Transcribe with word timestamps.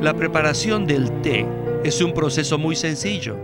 La 0.00 0.14
preparación 0.14 0.86
del 0.86 1.10
té 1.22 1.44
es 1.82 2.00
un 2.00 2.14
proceso 2.14 2.56
muy 2.56 2.76
sencillo. 2.76 3.36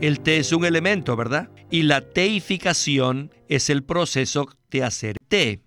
El 0.00 0.20
té 0.20 0.36
es 0.36 0.52
un 0.52 0.64
elemento, 0.64 1.16
¿verdad? 1.16 1.50
Y 1.72 1.82
la 1.82 2.02
teificación 2.02 3.32
es 3.48 3.68
el 3.68 3.82
proceso 3.82 4.48
de 4.70 4.84
hacer 4.84 5.16
té. 5.26 5.60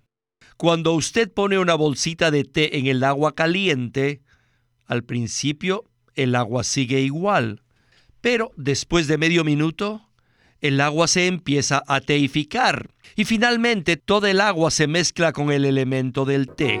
Cuando 0.56 0.94
usted 0.94 1.30
pone 1.30 1.58
una 1.58 1.74
bolsita 1.74 2.30
de 2.30 2.44
té 2.44 2.78
en 2.78 2.86
el 2.86 3.04
agua 3.04 3.34
caliente, 3.34 4.22
al 4.86 5.04
principio 5.04 5.84
el 6.14 6.34
agua 6.34 6.64
sigue 6.64 7.00
igual, 7.00 7.62
pero 8.22 8.52
después 8.56 9.08
de 9.08 9.18
medio 9.18 9.44
minuto, 9.44 10.08
el 10.62 10.80
agua 10.80 11.08
se 11.08 11.26
empieza 11.26 11.82
a 11.86 12.00
teificar 12.00 12.88
y 13.16 13.26
finalmente 13.26 13.98
toda 13.98 14.30
el 14.30 14.40
agua 14.40 14.70
se 14.70 14.86
mezcla 14.86 15.32
con 15.32 15.52
el 15.52 15.66
elemento 15.66 16.24
del 16.24 16.48
té. 16.48 16.80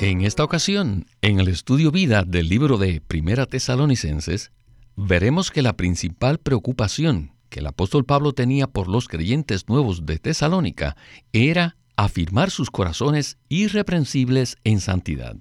En 0.00 0.22
esta 0.22 0.42
ocasión, 0.42 1.06
en 1.22 1.38
el 1.38 1.46
estudio 1.46 1.92
vida 1.92 2.24
del 2.24 2.48
libro 2.48 2.78
de 2.78 3.00
Primera 3.00 3.46
Tesalonicenses, 3.46 4.50
veremos 4.96 5.52
que 5.52 5.62
la 5.62 5.76
principal 5.76 6.38
preocupación 6.38 7.32
que 7.48 7.60
el 7.60 7.68
apóstol 7.68 8.04
Pablo 8.04 8.32
tenía 8.32 8.66
por 8.66 8.88
los 8.88 9.06
creyentes 9.06 9.68
nuevos 9.68 10.04
de 10.04 10.18
Tesalónica 10.18 10.96
era 11.32 11.76
afirmar 11.94 12.50
sus 12.50 12.72
corazones 12.72 13.38
irreprensibles 13.48 14.56
en 14.64 14.80
santidad. 14.80 15.36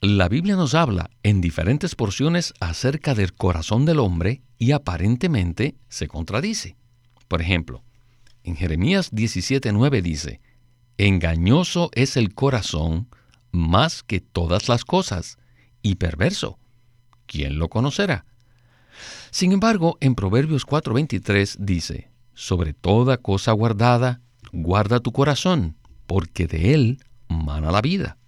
La 0.00 0.28
Biblia 0.28 0.54
nos 0.54 0.74
habla 0.74 1.10
en 1.24 1.40
diferentes 1.40 1.96
porciones 1.96 2.54
acerca 2.60 3.16
del 3.16 3.34
corazón 3.34 3.84
del 3.84 3.98
hombre 3.98 4.42
y 4.58 4.70
aparentemente 4.70 5.74
se 5.88 6.06
contradice. 6.06 6.76
Por 7.26 7.42
ejemplo, 7.42 7.82
en 8.44 8.54
Jeremías 8.54 9.12
17:9 9.12 10.02
dice, 10.02 10.40
Engañoso 10.98 11.90
es 11.94 12.16
el 12.16 12.32
corazón 12.32 13.08
más 13.52 14.02
que 14.02 14.20
todas 14.20 14.68
las 14.68 14.84
cosas, 14.84 15.38
y 15.82 15.96
perverso. 15.96 16.58
¿Quién 17.26 17.58
lo 17.58 17.68
conocerá? 17.68 18.24
Sin 19.30 19.52
embargo, 19.52 19.96
en 20.00 20.14
Proverbios 20.14 20.66
4:23 20.66 21.56
dice, 21.58 22.10
Sobre 22.34 22.72
toda 22.72 23.18
cosa 23.18 23.52
guardada, 23.52 24.20
guarda 24.52 25.00
tu 25.00 25.12
corazón, 25.12 25.76
porque 26.06 26.46
de 26.46 26.74
él 26.74 27.04
mana 27.28 27.70
la 27.70 27.80
vida. 27.80 28.18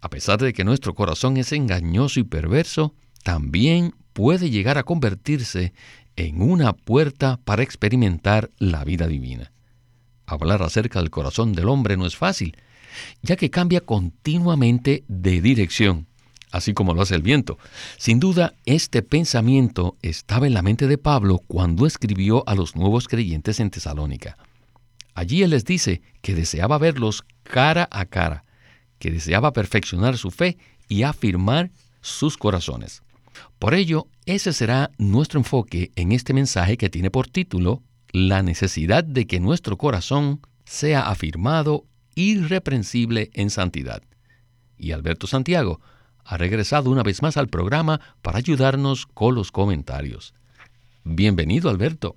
A 0.00 0.10
pesar 0.10 0.38
de 0.38 0.52
que 0.52 0.64
nuestro 0.64 0.94
corazón 0.94 1.36
es 1.36 1.52
engañoso 1.52 2.20
y 2.20 2.24
perverso, 2.24 2.94
también 3.22 3.94
puede 4.12 4.50
llegar 4.50 4.78
a 4.78 4.84
convertirse 4.84 5.72
en 6.16 6.40
una 6.40 6.72
puerta 6.72 7.38
para 7.44 7.62
experimentar 7.62 8.50
la 8.58 8.84
vida 8.84 9.06
divina. 9.06 9.52
Hablar 10.26 10.62
acerca 10.62 11.00
del 11.00 11.10
corazón 11.10 11.52
del 11.52 11.68
hombre 11.68 11.96
no 11.96 12.06
es 12.06 12.16
fácil, 12.16 12.56
ya 13.22 13.36
que 13.36 13.50
cambia 13.50 13.80
continuamente 13.80 15.04
de 15.08 15.40
dirección, 15.40 16.06
así 16.50 16.74
como 16.74 16.94
lo 16.94 17.02
hace 17.02 17.14
el 17.14 17.22
viento. 17.22 17.58
Sin 17.98 18.20
duda, 18.20 18.54
este 18.64 19.02
pensamiento 19.02 19.96
estaba 20.02 20.46
en 20.46 20.54
la 20.54 20.62
mente 20.62 20.86
de 20.86 20.98
Pablo 20.98 21.40
cuando 21.46 21.86
escribió 21.86 22.42
a 22.48 22.54
los 22.54 22.76
nuevos 22.76 23.08
creyentes 23.08 23.60
en 23.60 23.70
Tesalónica. 23.70 24.36
Allí 25.14 25.42
él 25.42 25.50
les 25.50 25.64
dice 25.64 26.02
que 26.20 26.34
deseaba 26.34 26.78
verlos 26.78 27.24
cara 27.42 27.88
a 27.90 28.04
cara, 28.04 28.44
que 28.98 29.10
deseaba 29.10 29.52
perfeccionar 29.52 30.18
su 30.18 30.30
fe 30.30 30.58
y 30.88 31.02
afirmar 31.02 31.70
sus 32.02 32.36
corazones. 32.36 33.02
Por 33.58 33.74
ello, 33.74 34.06
ese 34.26 34.52
será 34.52 34.90
nuestro 34.98 35.40
enfoque 35.40 35.90
en 35.96 36.12
este 36.12 36.34
mensaje 36.34 36.76
que 36.76 36.90
tiene 36.90 37.10
por 37.10 37.28
título 37.28 37.82
La 38.12 38.42
necesidad 38.42 39.04
de 39.04 39.26
que 39.26 39.40
nuestro 39.40 39.76
corazón 39.76 40.40
sea 40.64 41.08
afirmado 41.08 41.86
irreprensible 42.16 43.30
en 43.34 43.50
santidad. 43.50 44.02
Y 44.76 44.90
Alberto 44.90 45.28
Santiago 45.28 45.80
ha 46.24 46.36
regresado 46.36 46.90
una 46.90 47.04
vez 47.04 47.22
más 47.22 47.36
al 47.36 47.46
programa 47.46 48.00
para 48.22 48.38
ayudarnos 48.38 49.06
con 49.06 49.36
los 49.36 49.52
comentarios. 49.52 50.34
Bienvenido, 51.04 51.70
Alberto. 51.70 52.16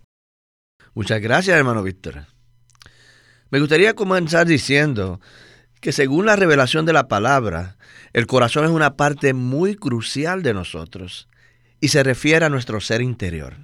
Muchas 0.96 1.22
gracias, 1.22 1.56
hermano 1.56 1.84
Víctor. 1.84 2.26
Me 3.52 3.60
gustaría 3.60 3.94
comenzar 3.94 4.48
diciendo 4.48 5.20
que 5.82 5.92
según 5.92 6.26
la 6.26 6.36
revelación 6.36 6.86
de 6.86 6.94
la 6.94 7.08
palabra, 7.08 7.78
el 8.14 8.26
corazón 8.26 8.66
es 8.66 8.72
una 8.72 8.96
parte 8.96 9.34
muy 9.34 9.76
crucial 9.76 10.42
de 10.44 10.54
nosotros 10.54 11.28
y 11.80 11.90
se 11.90 12.04
refiere 12.04 12.46
a 12.46 12.50
nuestro 12.50 12.82
ser 12.82 13.02
interior, 13.02 13.58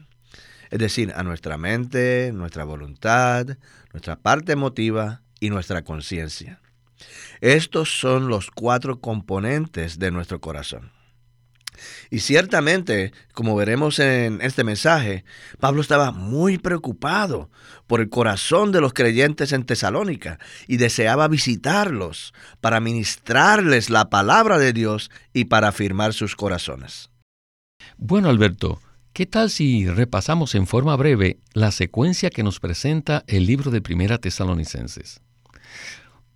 es 0.69 0.79
decir, 0.79 1.11
a 1.15 1.23
nuestra 1.23 1.57
mente, 1.57 2.31
nuestra 2.33 2.63
voluntad, 2.63 3.57
nuestra 3.91 4.15
parte 4.17 4.53
emotiva 4.53 5.24
y 5.45 5.49
nuestra 5.49 5.83
conciencia. 5.83 6.59
Estos 7.41 7.99
son 7.99 8.27
los 8.27 8.51
cuatro 8.51 8.99
componentes 8.99 9.99
de 9.99 10.11
nuestro 10.11 10.39
corazón. 10.39 10.91
Y 12.09 12.19
ciertamente, 12.19 13.11
como 13.33 13.55
veremos 13.55 13.99
en 13.99 14.39
este 14.41 14.63
mensaje, 14.63 15.25
Pablo 15.59 15.81
estaba 15.81 16.11
muy 16.11 16.57
preocupado 16.57 17.49
por 17.87 17.99
el 17.99 18.09
corazón 18.09 18.71
de 18.71 18.81
los 18.81 18.93
creyentes 18.93 19.51
en 19.51 19.65
Tesalónica 19.65 20.39
y 20.67 20.77
deseaba 20.77 21.27
visitarlos 21.27 22.33
para 22.61 22.79
ministrarles 22.79 23.89
la 23.89 24.09
palabra 24.09 24.57
de 24.57 24.73
Dios 24.73 25.11
y 25.33 25.45
para 25.45 25.69
afirmar 25.69 26.13
sus 26.13 26.35
corazones. 26.35 27.09
Bueno, 27.97 28.29
Alberto, 28.29 28.79
¿qué 29.13 29.25
tal 29.25 29.49
si 29.49 29.87
repasamos 29.87 30.55
en 30.55 30.67
forma 30.67 30.95
breve 30.95 31.39
la 31.53 31.71
secuencia 31.71 32.29
que 32.29 32.43
nos 32.43 32.59
presenta 32.59 33.23
el 33.27 33.45
libro 33.45 33.71
de 33.71 33.81
Primera 33.81 34.17
Tesalonicenses? 34.17 35.21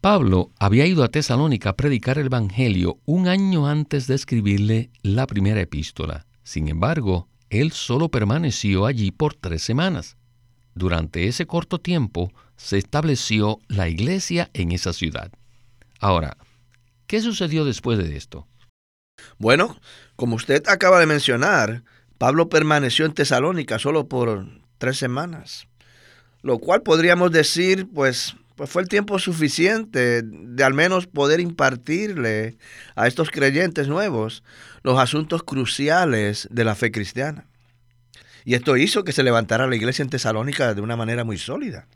Pablo 0.01 0.51
había 0.57 0.85
ido 0.85 1.03
a 1.03 1.09
Tesalónica 1.09 1.71
a 1.71 1.75
predicar 1.75 2.17
el 2.17 2.27
Evangelio 2.27 2.99
un 3.05 3.27
año 3.27 3.67
antes 3.67 4.07
de 4.07 4.15
escribirle 4.15 4.91
la 5.01 5.27
primera 5.27 5.59
epístola. 5.59 6.25
Sin 6.41 6.69
embargo, 6.69 7.27
él 7.49 7.73
solo 7.73 8.07
permaneció 8.09 8.85
allí 8.85 9.11
por 9.11 9.33
tres 9.33 9.61
semanas. 9.61 10.15
Durante 10.73 11.27
ese 11.27 11.45
corto 11.47 11.79
tiempo 11.79 12.31
se 12.55 12.77
estableció 12.77 13.59
la 13.67 13.89
iglesia 13.89 14.49
en 14.53 14.71
esa 14.71 14.93
ciudad. 14.93 15.33
Ahora, 15.99 16.37
¿qué 17.05 17.19
sucedió 17.19 17.65
después 17.65 17.97
de 17.97 18.15
esto? 18.15 18.47
Bueno, 19.37 19.81
como 20.15 20.37
usted 20.37 20.63
acaba 20.69 21.01
de 21.01 21.07
mencionar, 21.07 21.83
Pablo 22.17 22.47
permaneció 22.47 23.05
en 23.05 23.13
Tesalónica 23.13 23.79
solo 23.79 24.07
por 24.07 24.47
tres 24.77 24.97
semanas, 24.97 25.67
lo 26.41 26.59
cual 26.59 26.83
podríamos 26.83 27.33
decir, 27.33 27.85
pues, 27.93 28.37
pues 28.59 28.69
fue 28.69 28.81
el 28.81 28.89
tiempo 28.89 29.17
suficiente 29.19 30.21
de 30.21 30.63
al 30.65 30.73
menos 30.73 31.07
poder 31.07 31.39
impartirle 31.39 32.57
a 32.93 33.07
estos 33.07 33.31
creyentes 33.31 33.87
nuevos 33.87 34.43
los 34.83 34.99
asuntos 34.99 35.43
cruciales 35.43 36.45
de 36.51 36.65
la 36.65 36.75
fe 36.75 36.91
cristiana. 36.91 37.45
Y 38.43 38.55
esto 38.55 38.75
hizo 38.75 39.05
que 39.05 39.13
se 39.13 39.23
levantara 39.23 39.65
la 39.65 39.77
iglesia 39.77 40.03
en 40.03 40.09
Tesalónica 40.09 40.73
de 40.73 40.81
una 40.81 40.97
manera 40.97 41.23
muy 41.23 41.37
sólida. 41.37 41.87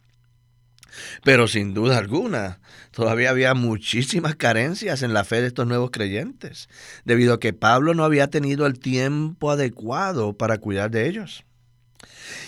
Pero 1.25 1.49
sin 1.49 1.73
duda 1.73 1.97
alguna, 1.97 2.61
todavía 2.91 3.31
había 3.31 3.53
muchísimas 3.55 4.37
carencias 4.37 5.03
en 5.03 5.13
la 5.13 5.25
fe 5.25 5.41
de 5.41 5.47
estos 5.47 5.67
nuevos 5.67 5.91
creyentes, 5.91 6.69
debido 7.03 7.33
a 7.33 7.39
que 7.41 7.51
Pablo 7.51 7.93
no 7.93 8.05
había 8.05 8.29
tenido 8.29 8.67
el 8.67 8.79
tiempo 8.79 9.51
adecuado 9.51 10.37
para 10.37 10.59
cuidar 10.59 10.91
de 10.91 11.09
ellos. 11.09 11.43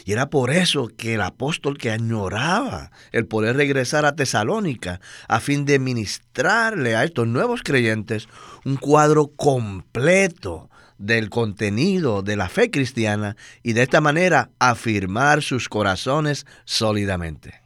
Y 0.06 0.12
era 0.12 0.30
por 0.30 0.52
eso 0.52 0.90
que 0.96 1.16
el 1.16 1.22
apóstol 1.22 1.78
que 1.78 1.92
añoraba 1.92 2.92
el 3.12 3.26
poder 3.26 3.56
regresar 3.56 4.06
a 4.06 4.16
Tesalónica 4.16 5.00
a 5.28 5.40
fin 5.40 5.66
de 5.66 5.80
ministrarle 5.80 6.96
a 6.96 7.04
estos 7.04 7.28
nuevos 7.28 7.62
creyentes 7.64 8.28
un 8.64 8.78
cuadro 8.78 9.28
completo 9.36 10.70
del 10.98 11.30
contenido 11.30 12.22
de 12.22 12.36
la 12.36 12.50
fe 12.50 12.72
cristiana 12.72 13.36
y 13.64 13.74
de 13.74 13.84
esta 13.84 14.02
manera 14.02 14.50
afirmar 14.60 15.42
sus 15.42 15.70
corazones 15.70 16.46
sólidamente. 16.66 17.62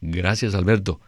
Gracias 0.00 0.54
Alberto. 0.54 1.00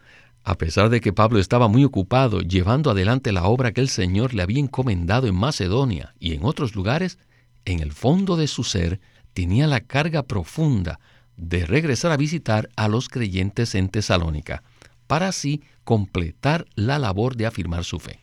A 0.43 0.57
pesar 0.59 0.91
de 0.91 1.01
que 1.01 1.13
Pablo 1.13 1.41
estaba 1.41 1.67
muy 1.67 1.85
ocupado 1.85 2.41
llevando 2.41 2.91
adelante 2.91 3.33
la 3.33 3.45
obra 3.45 3.73
que 3.73 3.81
el 3.81 3.89
Señor 3.89 4.33
le 4.33 4.43
había 4.43 4.61
encomendado 4.61 5.27
en 5.27 5.35
Macedonia 5.35 6.15
y 6.21 6.35
en 6.35 6.45
otros 6.45 6.77
lugares, 6.77 7.19
en 7.65 7.81
el 7.81 7.93
fondo 7.93 8.37
de 8.37 8.47
su 8.47 8.63
ser 8.63 9.01
tenía 9.37 9.67
la 9.67 9.81
carga 9.81 10.23
profunda 10.23 10.99
de 11.37 11.67
regresar 11.67 12.11
a 12.11 12.17
visitar 12.17 12.71
a 12.75 12.89
los 12.89 13.11
creyentes 13.11 13.75
en 13.75 13.91
Tesalónica, 13.91 14.63
para 15.07 15.29
así 15.29 15.63
completar 15.85 16.65
la 16.75 16.99
labor 16.99 17.37
de 17.37 17.45
afirmar 17.45 17.85
su 17.85 17.99
fe. 18.01 18.21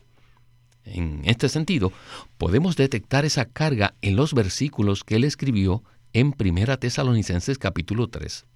En 0.86 1.21
este 1.25 1.50
sentido, 1.50 1.94
podemos 2.39 2.75
detectar 2.77 3.25
esa 3.25 3.45
carga 3.45 3.94
en 4.01 4.15
los 4.15 4.33
versículos 4.33 5.04
que 5.04 5.18
él 5.18 5.24
escribió 5.24 5.83
en 6.13 6.33
1 6.36 6.80
Tesalonicenses 6.80 7.60
capítulo 7.60 8.07
3. 8.07 8.48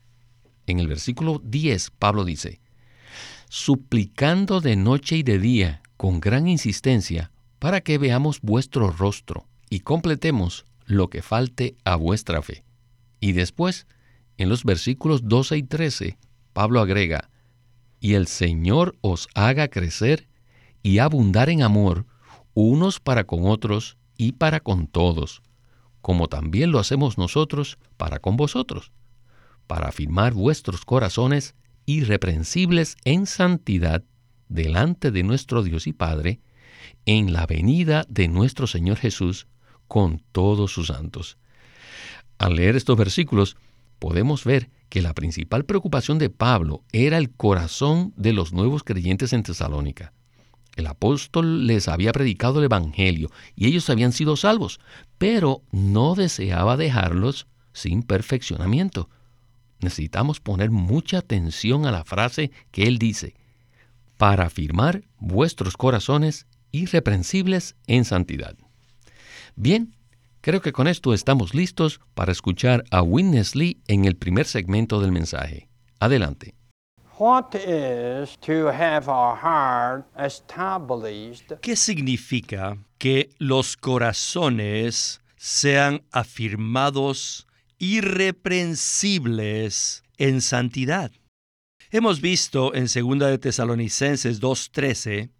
En 0.65 0.79
el 0.79 0.87
versículo 0.87 1.39
10, 1.43 1.91
Pablo 1.91 2.25
dice, 2.25 2.59
suplicando 3.49 4.61
de 4.61 4.75
noche 4.75 5.17
y 5.17 5.21
de 5.21 5.37
día 5.37 5.83
con 5.95 6.19
gran 6.19 6.47
insistencia 6.47 7.29
para 7.59 7.81
que 7.81 7.99
veamos 7.99 8.41
vuestro 8.41 8.89
rostro 8.89 9.45
y 9.69 9.81
completemos 9.81 10.65
lo 10.87 11.09
que 11.09 11.21
falte 11.21 11.75
a 11.83 11.95
vuestra 11.95 12.41
fe. 12.41 12.63
Y 13.19 13.33
después, 13.33 13.85
en 14.37 14.49
los 14.49 14.63
versículos 14.63 15.27
12 15.27 15.57
y 15.57 15.63
13, 15.63 16.17
Pablo 16.53 16.79
agrega, 16.79 17.29
y 17.99 18.13
el 18.13 18.27
Señor 18.27 18.97
os 19.01 19.27
haga 19.35 19.67
crecer 19.67 20.27
y 20.81 20.99
abundar 20.99 21.49
en 21.49 21.61
amor 21.61 22.05
unos 22.53 22.99
para 22.99 23.25
con 23.25 23.45
otros 23.45 23.97
y 24.17 24.31
para 24.33 24.59
con 24.61 24.87
todos, 24.87 25.43
como 26.01 26.27
también 26.27 26.71
lo 26.71 26.79
hacemos 26.79 27.17
nosotros 27.17 27.77
para 27.97 28.19
con 28.19 28.37
vosotros, 28.37 28.91
para 29.67 29.89
afirmar 29.89 30.33
vuestros 30.33 30.85
corazones 30.85 31.53
irreprensibles 31.85 32.95
en 33.03 33.25
santidad 33.25 34.03
delante 34.47 35.11
de 35.11 35.23
nuestro 35.23 35.63
Dios 35.63 35.87
y 35.87 35.93
Padre, 35.93 36.39
en 37.05 37.33
la 37.33 37.45
venida 37.45 38.05
de 38.07 38.27
nuestro 38.27 38.67
Señor 38.67 38.97
Jesús 38.97 39.47
con 39.87 40.23
todos 40.31 40.71
sus 40.71 40.87
santos. 40.87 41.37
Al 42.37 42.55
leer 42.55 42.75
estos 42.75 42.97
versículos, 42.97 43.57
podemos 43.99 44.43
ver 44.43 44.69
que 44.89 45.01
la 45.01 45.13
principal 45.13 45.65
preocupación 45.65 46.17
de 46.17 46.29
Pablo 46.29 46.83
era 46.91 47.17
el 47.17 47.31
corazón 47.31 48.13
de 48.15 48.33
los 48.33 48.53
nuevos 48.53 48.83
creyentes 48.83 49.33
en 49.33 49.43
Tesalónica. 49.43 50.13
El 50.75 50.87
apóstol 50.87 51.65
les 51.65 51.87
había 51.87 52.11
predicado 52.11 52.59
el 52.59 52.65
Evangelio 52.65 53.31
y 53.55 53.67
ellos 53.67 53.89
habían 53.89 54.11
sido 54.11 54.35
salvos, 54.35 54.79
pero 55.17 55.63
no 55.71 56.13
deseaba 56.13 56.77
dejarlos 56.77 57.47
sin 57.73 58.03
perfeccionamiento. 58.03 59.09
Necesitamos 59.79 60.39
poner 60.39 60.69
mucha 60.69 61.19
atención 61.19 61.85
a 61.85 61.91
la 61.91 62.03
frase 62.03 62.51
que 62.71 62.83
él 62.83 62.99
dice, 62.99 63.35
para 64.17 64.45
afirmar 64.45 65.03
vuestros 65.19 65.77
corazones 65.77 66.45
irreprensibles 66.71 67.75
en 67.87 68.05
santidad. 68.05 68.55
Bien, 69.59 69.95
creo 70.41 70.61
que 70.61 70.71
con 70.71 70.87
esto 70.87 71.15
estamos 71.15 71.55
listos 71.55 71.99
para 72.13 72.31
escuchar 72.31 72.83
a 72.91 73.01
Witness 73.01 73.55
Lee 73.55 73.81
en 73.87 74.05
el 74.05 74.15
primer 74.15 74.45
segmento 74.45 75.01
del 75.01 75.11
mensaje. 75.11 75.67
Adelante. 75.99 76.53
¿Qué 81.61 81.75
significa 81.75 82.77
que 82.99 83.31
los 83.39 83.77
corazones 83.77 85.21
sean 85.37 86.03
afirmados 86.11 87.47
irreprensibles 87.79 90.03
en 90.19 90.41
santidad? 90.41 91.11
Hemos 91.89 92.21
visto 92.21 92.75
en 92.75 92.83
2 92.83 93.31
de 93.31 93.39
Tesalonicenses 93.39 94.39
2:13 94.39 95.31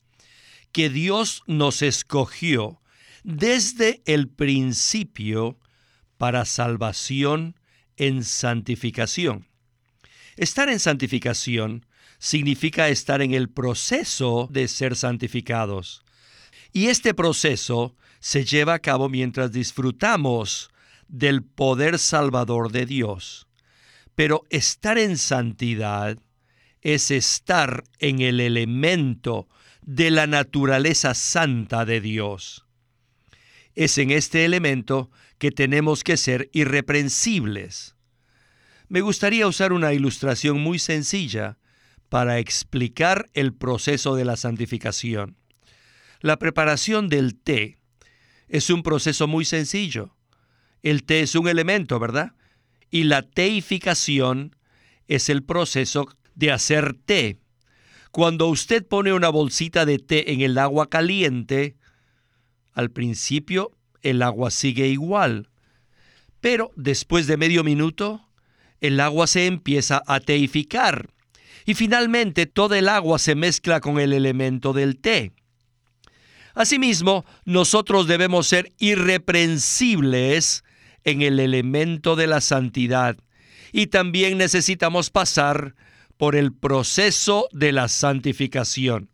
que 0.72 0.90
Dios 0.90 1.44
nos 1.46 1.84
escogió 1.84 2.82
desde 3.28 4.02
el 4.06 4.30
principio 4.30 5.60
para 6.18 6.46
salvación 6.46 7.60
en 7.98 8.24
santificación. 8.24 9.50
Estar 10.38 10.70
en 10.70 10.80
santificación 10.80 11.86
significa 12.20 12.88
estar 12.88 13.22
en 13.22 13.34
el 13.34 13.50
proceso 13.50 14.48
de 14.50 14.70
ser 14.70 14.96
santificados. 14.96 16.06
Y 16.72 16.88
este 16.88 17.14
proceso 17.14 17.98
se 18.22 18.46
lleva 18.46 18.76
a 18.76 18.80
cabo 18.80 19.10
mientras 19.10 19.52
disfrutamos 19.52 20.70
del 21.10 21.44
poder 21.44 22.00
salvador 22.00 22.72
de 22.72 22.86
Dios. 22.86 23.50
Pero 24.16 24.46
estar 24.50 24.98
en 24.98 25.18
santidad 25.18 26.18
es 26.80 27.12
estar 27.12 27.84
en 28.00 28.22
el 28.22 28.40
elemento 28.40 29.50
de 29.82 30.12
la 30.12 30.28
naturaleza 30.28 31.14
santa 31.14 31.84
de 31.84 32.00
Dios. 32.00 32.67
Es 33.78 34.00
en 34.00 34.10
este 34.10 34.44
elemento 34.44 35.12
que 35.38 35.52
tenemos 35.52 36.04
que 36.04 36.18
ser 36.18 36.50
irreprensibles. 36.52 37.96
Me 38.88 39.02
gustaría 39.02 39.46
usar 39.46 39.72
una 39.72 39.94
ilustración 39.94 40.60
muy 40.60 40.80
sencilla 40.80 41.60
para 42.10 42.40
explicar 42.40 43.30
el 43.36 43.54
proceso 43.54 44.16
de 44.16 44.26
la 44.26 44.36
santificación. 44.36 45.38
La 46.22 46.40
preparación 46.40 47.08
del 47.08 47.36
té 47.36 47.78
es 48.48 48.72
un 48.72 48.82
proceso 48.82 49.28
muy 49.28 49.46
sencillo. 49.46 50.16
El 50.82 51.04
té 51.04 51.22
es 51.22 51.36
un 51.36 51.48
elemento, 51.48 52.00
¿verdad? 52.00 52.34
Y 52.90 53.04
la 53.04 53.22
teificación 53.22 54.56
es 55.08 55.30
el 55.30 55.44
proceso 55.44 56.08
de 56.34 56.52
hacer 56.52 56.96
té. 57.06 57.38
Cuando 58.10 58.48
usted 58.48 58.88
pone 58.88 59.14
una 59.14 59.30
bolsita 59.30 59.86
de 59.86 60.00
té 60.00 60.34
en 60.34 60.42
el 60.42 60.58
agua 60.58 60.90
caliente, 60.90 61.77
al 62.78 62.92
principio 62.92 63.72
el 64.04 64.22
agua 64.22 64.52
sigue 64.52 64.88
igual, 64.88 65.50
pero 66.42 66.72
después 66.76 67.26
de 67.26 67.36
medio 67.36 67.64
minuto, 67.64 68.30
el 68.82 69.00
agua 69.00 69.26
se 69.26 69.48
empieza 69.48 70.04
a 70.06 70.20
teificar 70.20 71.10
y 71.66 71.74
finalmente 71.74 72.46
toda 72.46 72.78
el 72.78 72.88
agua 72.88 73.18
se 73.18 73.34
mezcla 73.34 73.82
con 73.82 74.00
el 74.00 74.14
elemento 74.14 74.74
del 74.74 75.00
té. 75.00 75.32
Asimismo, 76.54 77.26
nosotros 77.46 78.06
debemos 78.08 78.46
ser 78.46 78.72
irreprensibles 78.78 80.64
en 81.04 81.24
el 81.24 81.40
elemento 81.40 82.16
de 82.16 82.28
la 82.28 82.42
santidad 82.42 83.18
y 83.72 83.88
también 83.88 84.38
necesitamos 84.38 85.10
pasar 85.10 85.74
por 86.16 86.36
el 86.36 86.54
proceso 86.54 87.48
de 87.52 87.72
la 87.72 87.88
santificación, 87.88 89.10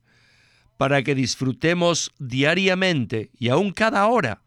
para 0.78 1.04
que 1.04 1.16
disfrutemos 1.16 2.12
diariamente 2.20 3.30
y 3.38 3.50
aun 3.50 3.72
cada 3.72 4.06
hora 4.08 4.42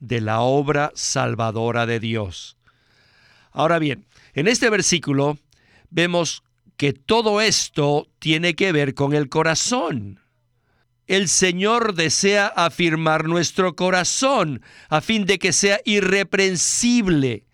de 0.00 0.20
la 0.20 0.40
obra 0.40 0.92
salvadora 0.94 1.86
de 1.86 2.00
Dios. 2.00 2.56
Ahora 3.50 3.78
bien, 3.78 4.06
en 4.34 4.48
este 4.48 4.70
versículo 4.70 5.38
vemos 5.90 6.42
que 6.76 6.92
todo 6.92 7.40
esto 7.40 8.08
tiene 8.18 8.54
que 8.54 8.72
ver 8.72 8.94
con 8.94 9.14
el 9.14 9.28
corazón. 9.28 10.20
El 11.06 11.28
Señor 11.28 11.94
desea 11.94 12.46
afirmar 12.46 13.24
nuestro 13.24 13.74
corazón 13.74 14.62
a 14.88 15.00
fin 15.00 15.24
de 15.24 15.38
que 15.38 15.52
sea 15.52 15.80
irreprensible 15.84 17.48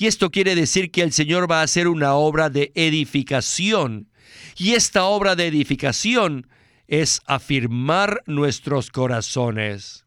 y 0.00 0.06
esto 0.06 0.30
quiere 0.30 0.54
decir 0.54 0.90
que 0.90 1.02
el 1.02 1.12
Señor 1.12 1.48
va 1.48 1.60
a 1.60 1.64
hacer 1.64 1.86
una 1.86 2.14
obra 2.14 2.48
de 2.48 2.72
edificación. 2.74 4.08
Y 4.56 4.72
esta 4.72 5.04
obra 5.04 5.36
de 5.36 5.46
edificación 5.46 6.46
es 6.90 7.22
afirmar 7.24 8.22
nuestros 8.26 8.90
corazones. 8.90 10.04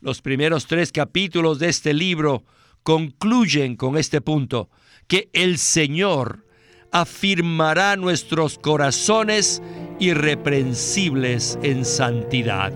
Los 0.00 0.20
primeros 0.20 0.66
tres 0.66 0.92
capítulos 0.92 1.60
de 1.60 1.68
este 1.68 1.94
libro 1.94 2.44
concluyen 2.82 3.76
con 3.76 3.96
este 3.96 4.20
punto, 4.20 4.68
que 5.06 5.30
el 5.32 5.56
Señor 5.56 6.44
afirmará 6.90 7.96
nuestros 7.96 8.58
corazones 8.58 9.62
irreprensibles 10.00 11.58
en 11.62 11.84
santidad. 11.84 12.72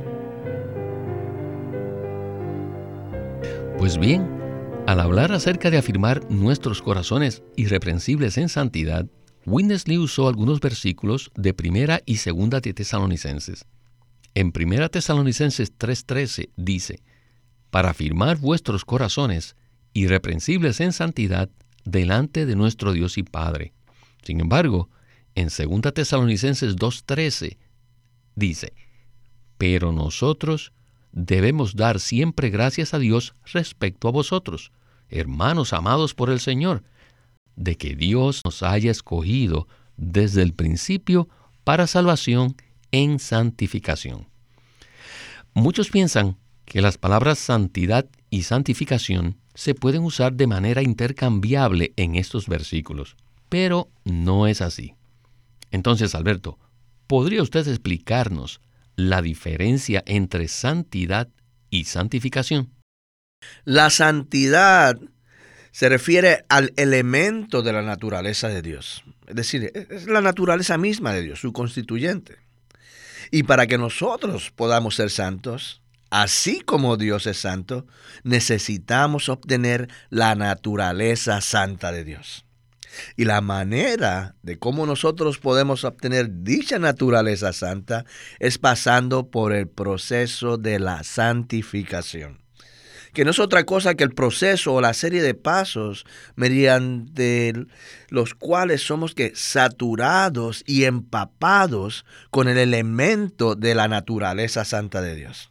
Pues 3.79 3.99
bien, 3.99 4.29
al 4.87 5.01
hablar 5.01 5.33
acerca 5.33 5.71
de 5.71 5.79
afirmar 5.79 6.23
nuestros 6.31 6.83
corazones 6.83 7.43
irreprensibles 7.57 8.39
en 8.39 8.49
santidad, 8.49 9.07
Winnesley 9.45 9.99
usó 9.99 10.29
algunos 10.29 10.61
versículos 10.61 11.31
de 11.35 11.53
Primera 11.53 12.01
y 12.07 12.19
Segunda 12.19 12.61
de 12.61 12.73
Tesalonicenses. 12.75 13.65
En 14.35 14.53
Primera 14.53 14.89
Tesalonicenses 14.89 15.77
3:13 15.77 16.51
dice, 16.57 17.03
para 17.71 17.91
afirmar 17.91 18.39
vuestros 18.39 18.85
corazones 18.85 19.57
irreprensibles 19.95 20.81
en 20.81 20.93
santidad 20.93 21.51
delante 21.85 22.47
de 22.47 22.55
nuestro 22.55 22.93
Dios 22.93 23.19
y 23.19 23.25
Padre. 23.25 23.73
Sin 24.23 24.41
embargo, 24.41 24.89
en 25.35 25.51
Segunda 25.51 25.93
Tesalonicenses 25.93 26.77
2:13 26.77 27.59
dice, 28.37 28.75
pero 29.59 29.93
nosotros 29.93 30.73
debemos 31.11 31.75
dar 31.75 31.99
siempre 32.01 32.51
gracias 32.51 32.95
a 32.95 32.99
Dios 32.99 33.35
respecto 33.53 34.09
a 34.09 34.13
vosotros, 34.13 34.73
hermanos 35.09 35.73
amados 35.73 36.15
por 36.15 36.31
el 36.31 36.41
Señor, 36.41 36.85
de 37.57 37.77
que 37.77 37.95
Dios 37.95 38.43
nos 38.45 38.63
haya 38.63 38.91
escogido 38.91 39.69
desde 39.97 40.43
el 40.43 40.53
principio 40.55 41.29
para 41.65 41.87
salvación 41.87 42.57
en 42.91 43.19
santificación. 43.19 44.29
Muchos 45.55 45.91
piensan 45.91 46.37
que 46.65 46.81
las 46.81 46.99
palabras 46.99 47.39
santidad 47.39 48.07
y 48.31 48.43
santificación 48.45 49.37
se 49.55 49.75
pueden 49.75 50.03
usar 50.03 50.33
de 50.33 50.47
manera 50.47 50.83
intercambiable 50.83 51.93
en 51.97 52.15
estos 52.15 52.49
versículos, 52.49 53.17
pero 53.49 53.91
no 54.05 54.47
es 54.47 54.63
así. 54.63 54.95
Entonces, 55.71 56.15
Alberto, 56.15 56.59
¿podría 57.07 57.43
usted 57.43 57.67
explicarnos 57.69 58.61
la 58.97 59.21
diferencia 59.21 60.03
entre 60.07 60.49
santidad 60.49 61.29
y 61.71 61.85
santificación? 61.85 62.71
La 63.65 63.91
santidad 63.91 64.99
se 65.73 65.89
refiere 65.89 66.45
al 66.49 66.73
elemento 66.77 67.63
de 67.63 67.73
la 67.73 67.83
naturaleza 67.83 68.49
de 68.49 68.63
Dios. 68.63 69.03
Es 69.27 69.35
decir, 69.35 69.73
es 69.75 70.07
la 70.07 70.21
naturaleza 70.21 70.77
misma 70.77 71.13
de 71.13 71.23
Dios, 71.23 71.41
su 71.41 71.53
constituyente. 71.53 72.37
Y 73.31 73.45
para 73.45 73.67
que 73.67 73.79
nosotros 73.79 74.53
podamos 74.55 74.97
ser 74.97 75.11
santos, 75.11 75.81
así 76.11 76.61
como 76.61 76.99
Dios 76.99 77.27
es 77.27 77.39
santo, 77.39 77.87
necesitamos 78.23 79.31
obtener 79.31 79.89
la 80.11 80.35
naturaleza 80.35 81.41
santa 81.41 81.91
de 81.91 82.05
Dios. 82.05 82.45
Y 83.17 83.25
la 83.25 83.41
manera 83.41 84.35
de 84.43 84.59
cómo 84.59 84.85
nosotros 84.85 85.39
podemos 85.39 85.85
obtener 85.85 86.43
dicha 86.45 86.79
naturaleza 86.79 87.55
santa 87.55 88.05
es 88.39 88.59
pasando 88.59 89.31
por 89.31 89.55
el 89.55 89.67
proceso 89.67 90.59
de 90.59 90.79
la 90.79 91.03
santificación 91.03 92.42
que 93.13 93.25
no 93.25 93.31
es 93.31 93.39
otra 93.39 93.65
cosa 93.65 93.95
que 93.95 94.05
el 94.05 94.15
proceso 94.15 94.75
o 94.75 94.81
la 94.81 94.95
serie 94.95 95.23
de 95.23 95.35
pasos 95.35 96.05
mediante 96.35 97.53
los 98.09 98.35
cuales 98.35 98.83
somos 98.83 99.15
que 99.15 99.33
saturados 99.35 100.65
y 100.67 100.85
empapados 100.85 102.05
con 102.31 102.49
el 102.49 102.59
elemento 102.59 103.55
de 103.55 103.75
la 103.75 103.89
naturaleza 103.89 104.65
santa 104.65 105.03
de 105.03 105.15
Dios. 105.15 105.51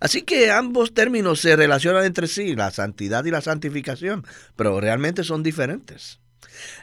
Así 0.00 0.22
que 0.22 0.50
ambos 0.50 0.94
términos 0.94 1.40
se 1.40 1.56
relacionan 1.56 2.04
entre 2.04 2.26
sí, 2.26 2.54
la 2.54 2.70
santidad 2.70 3.24
y 3.24 3.30
la 3.30 3.40
santificación, 3.40 4.26
pero 4.56 4.80
realmente 4.80 5.24
son 5.24 5.42
diferentes. 5.42 6.20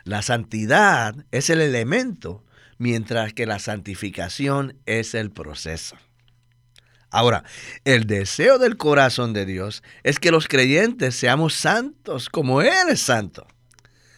La 0.04 0.22
santidad 0.22 1.16
es 1.32 1.50
el 1.50 1.62
elemento, 1.62 2.44
mientras 2.78 3.34
que 3.34 3.46
la 3.46 3.60
santificación 3.60 4.78
es 4.86 5.14
el 5.14 5.32
proceso. 5.32 5.96
Ahora, 7.10 7.44
el 7.86 8.06
deseo 8.06 8.60
del 8.60 8.78
corazón 8.78 9.34
de 9.34 9.46
Dios 9.46 9.84
es 10.04 10.20
que 10.20 10.32
los 10.32 10.48
creyentes 10.48 11.16
seamos 11.16 11.54
santos 11.54 12.30
como 12.30 12.62
Él 12.62 12.90
es 12.90 13.02
santo. 13.02 13.48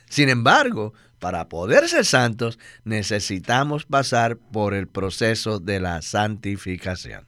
Sin 0.09 0.29
embargo, 0.29 0.93
para 1.19 1.49
poder 1.49 1.87
ser 1.87 2.05
santos 2.05 2.57
necesitamos 2.83 3.85
pasar 3.85 4.37
por 4.37 4.73
el 4.73 4.87
proceso 4.87 5.59
de 5.59 5.79
la 5.79 6.01
santificación. 6.01 7.27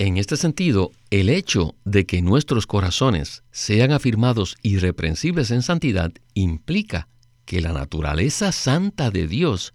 En 0.00 0.16
este 0.16 0.36
sentido, 0.36 0.92
el 1.10 1.28
hecho 1.28 1.74
de 1.84 2.06
que 2.06 2.22
nuestros 2.22 2.66
corazones 2.66 3.42
sean 3.50 3.90
afirmados 3.90 4.56
irreprensibles 4.62 5.50
en 5.50 5.62
santidad 5.62 6.12
implica 6.34 7.08
que 7.44 7.60
la 7.60 7.72
naturaleza 7.72 8.52
santa 8.52 9.10
de 9.10 9.26
Dios 9.26 9.74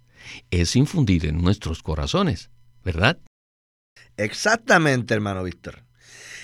es 0.50 0.76
infundida 0.76 1.28
en 1.28 1.42
nuestros 1.42 1.82
corazones, 1.82 2.50
¿verdad? 2.82 3.18
Exactamente, 4.16 5.14
hermano 5.14 5.42
Víctor. 5.42 5.82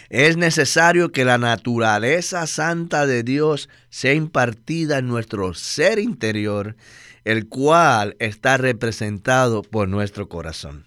Es 0.08 0.36
necesario 0.36 1.12
que 1.12 1.24
la 1.24 1.38
naturaleza 1.38 2.46
santa 2.48 3.06
de 3.06 3.22
Dios 3.22 3.68
sea 3.90 4.12
impartida 4.12 4.98
en 4.98 5.06
nuestro 5.06 5.54
ser 5.54 6.00
interior, 6.00 6.76
el 7.24 7.48
cual 7.48 8.16
está 8.18 8.56
representado 8.56 9.62
por 9.62 9.88
nuestro 9.88 10.28
corazón. 10.28 10.86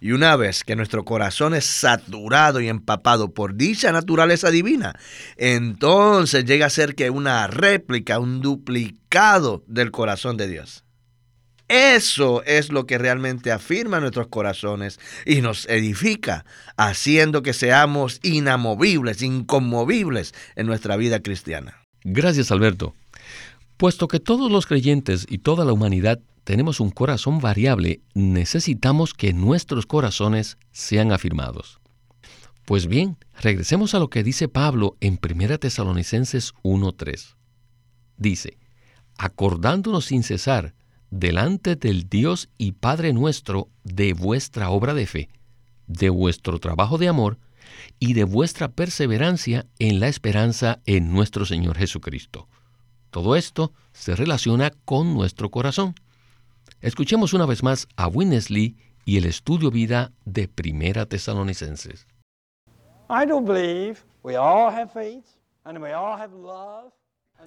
Y 0.00 0.12
una 0.12 0.36
vez 0.36 0.62
que 0.62 0.76
nuestro 0.76 1.04
corazón 1.04 1.54
es 1.54 1.64
saturado 1.64 2.60
y 2.60 2.68
empapado 2.68 3.34
por 3.34 3.56
dicha 3.56 3.90
naturaleza 3.90 4.52
divina, 4.52 4.94
entonces 5.36 6.44
llega 6.44 6.66
a 6.66 6.70
ser 6.70 6.94
que 6.94 7.10
una 7.10 7.48
réplica, 7.48 8.20
un 8.20 8.40
duplicado 8.40 9.64
del 9.66 9.90
corazón 9.90 10.36
de 10.36 10.46
Dios. 10.46 10.84
Eso 11.68 12.42
es 12.44 12.72
lo 12.72 12.86
que 12.86 12.96
realmente 12.96 13.52
afirma 13.52 14.00
nuestros 14.00 14.28
corazones 14.28 14.98
y 15.26 15.42
nos 15.42 15.66
edifica, 15.66 16.46
haciendo 16.78 17.42
que 17.42 17.52
seamos 17.52 18.20
inamovibles, 18.22 19.20
inconmovibles 19.20 20.34
en 20.56 20.66
nuestra 20.66 20.96
vida 20.96 21.20
cristiana. 21.20 21.76
Gracias, 22.04 22.50
Alberto. 22.50 22.94
Puesto 23.76 24.08
que 24.08 24.18
todos 24.18 24.50
los 24.50 24.66
creyentes 24.66 25.26
y 25.28 25.38
toda 25.38 25.66
la 25.66 25.72
humanidad 25.74 26.20
tenemos 26.44 26.80
un 26.80 26.90
corazón 26.90 27.40
variable, 27.40 28.00
necesitamos 28.14 29.12
que 29.12 29.34
nuestros 29.34 29.84
corazones 29.84 30.56
sean 30.72 31.12
afirmados. 31.12 31.78
Pues 32.64 32.86
bien, 32.86 33.18
regresemos 33.40 33.94
a 33.94 33.98
lo 33.98 34.08
que 34.08 34.22
dice 34.22 34.48
Pablo 34.48 34.96
en 35.00 35.18
1 35.22 35.58
Tesalonicenses 35.58 36.54
1.3. 36.62 37.34
Dice, 38.16 38.56
acordándonos 39.18 40.06
sin 40.06 40.22
cesar 40.22 40.74
delante 41.10 41.76
del 41.76 42.08
Dios 42.08 42.48
y 42.58 42.72
Padre 42.72 43.12
nuestro 43.12 43.68
de 43.84 44.12
vuestra 44.12 44.70
obra 44.70 44.94
de 44.94 45.06
fe, 45.06 45.28
de 45.86 46.10
vuestro 46.10 46.58
trabajo 46.58 46.98
de 46.98 47.08
amor 47.08 47.38
y 47.98 48.14
de 48.14 48.24
vuestra 48.24 48.68
perseverancia 48.68 49.66
en 49.78 50.00
la 50.00 50.08
esperanza 50.08 50.80
en 50.86 51.12
nuestro 51.12 51.44
Señor 51.44 51.76
Jesucristo. 51.76 52.48
Todo 53.10 53.36
esto 53.36 53.72
se 53.92 54.14
relaciona 54.14 54.70
con 54.84 55.14
nuestro 55.14 55.50
corazón. 55.50 55.94
Escuchemos 56.80 57.32
una 57.32 57.46
vez 57.46 57.62
más 57.62 57.88
a 57.96 58.06
Winnesley 58.06 58.76
y 59.04 59.16
el 59.16 59.24
estudio 59.24 59.70
vida 59.70 60.12
de 60.24 60.48
Primera 60.48 61.06
Tesalonicenses. 61.06 62.06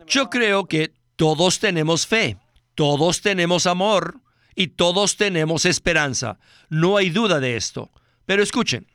Yo 0.08 0.30
creo 0.30 0.66
que 0.66 0.94
todos 1.16 1.60
tenemos 1.60 2.08
fe 2.08 2.38
todos 2.76 3.22
tenemos 3.22 3.66
amor 3.66 4.22
y 4.56 4.68
todos 4.68 5.18
tenemos 5.18 5.66
esperanza. 5.66 6.40
No 6.70 6.98
hay 6.98 7.10
duda 7.10 7.40
de 7.40 7.58
esto. 7.58 7.92
Pero 8.26 8.44
escuchen, 8.44 8.88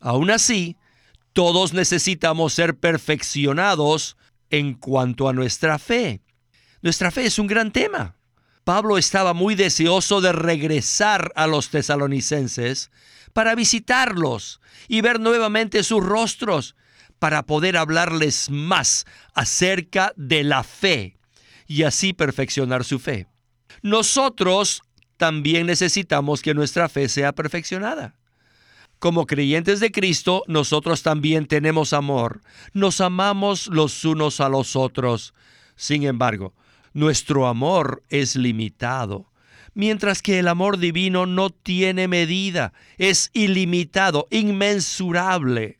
aún 0.00 0.30
así, 0.30 0.76
todos 1.32 1.72
necesitamos 1.72 2.52
ser 2.54 2.76
perfeccionados 2.76 4.16
en 4.50 4.74
cuanto 4.74 5.28
a 5.28 5.32
nuestra 5.32 5.78
fe. 5.78 6.20
Nuestra 6.82 7.10
fe 7.10 7.26
es 7.26 7.38
un 7.38 7.46
gran 7.46 7.72
tema. 7.72 8.16
Pablo 8.64 8.98
estaba 8.98 9.32
muy 9.32 9.54
deseoso 9.54 10.20
de 10.20 10.32
regresar 10.32 11.32
a 11.34 11.46
los 11.46 11.70
tesalonicenses 11.70 12.90
para 13.32 13.54
visitarlos 13.54 14.60
y 14.88 15.00
ver 15.00 15.20
nuevamente 15.20 15.82
sus 15.82 16.04
rostros, 16.04 16.76
para 17.18 17.44
poder 17.44 17.76
hablarles 17.76 18.50
más 18.50 19.06
acerca 19.34 20.12
de 20.16 20.44
la 20.44 20.64
fe 20.64 21.16
y 21.72 21.84
así 21.84 22.12
perfeccionar 22.12 22.84
su 22.84 22.98
fe 22.98 23.26
nosotros 23.80 24.82
también 25.16 25.66
necesitamos 25.66 26.42
que 26.42 26.54
nuestra 26.54 26.88
fe 26.88 27.08
sea 27.08 27.32
perfeccionada. 27.32 28.16
Como 28.98 29.26
creyentes 29.26 29.80
de 29.80 29.90
Cristo, 29.90 30.44
nosotros 30.46 31.02
también 31.02 31.46
tenemos 31.46 31.92
amor. 31.92 32.40
Nos 32.72 33.00
amamos 33.00 33.66
los 33.68 34.04
unos 34.04 34.40
a 34.40 34.48
los 34.48 34.76
otros. 34.76 35.34
Sin 35.74 36.04
embargo, 36.04 36.54
nuestro 36.92 37.48
amor 37.48 38.02
es 38.10 38.36
limitado, 38.36 39.32
mientras 39.74 40.22
que 40.22 40.38
el 40.38 40.46
amor 40.46 40.78
divino 40.78 41.26
no 41.26 41.50
tiene 41.50 42.06
medida, 42.06 42.72
es 42.98 43.30
ilimitado, 43.32 44.28
inmensurable. 44.30 45.78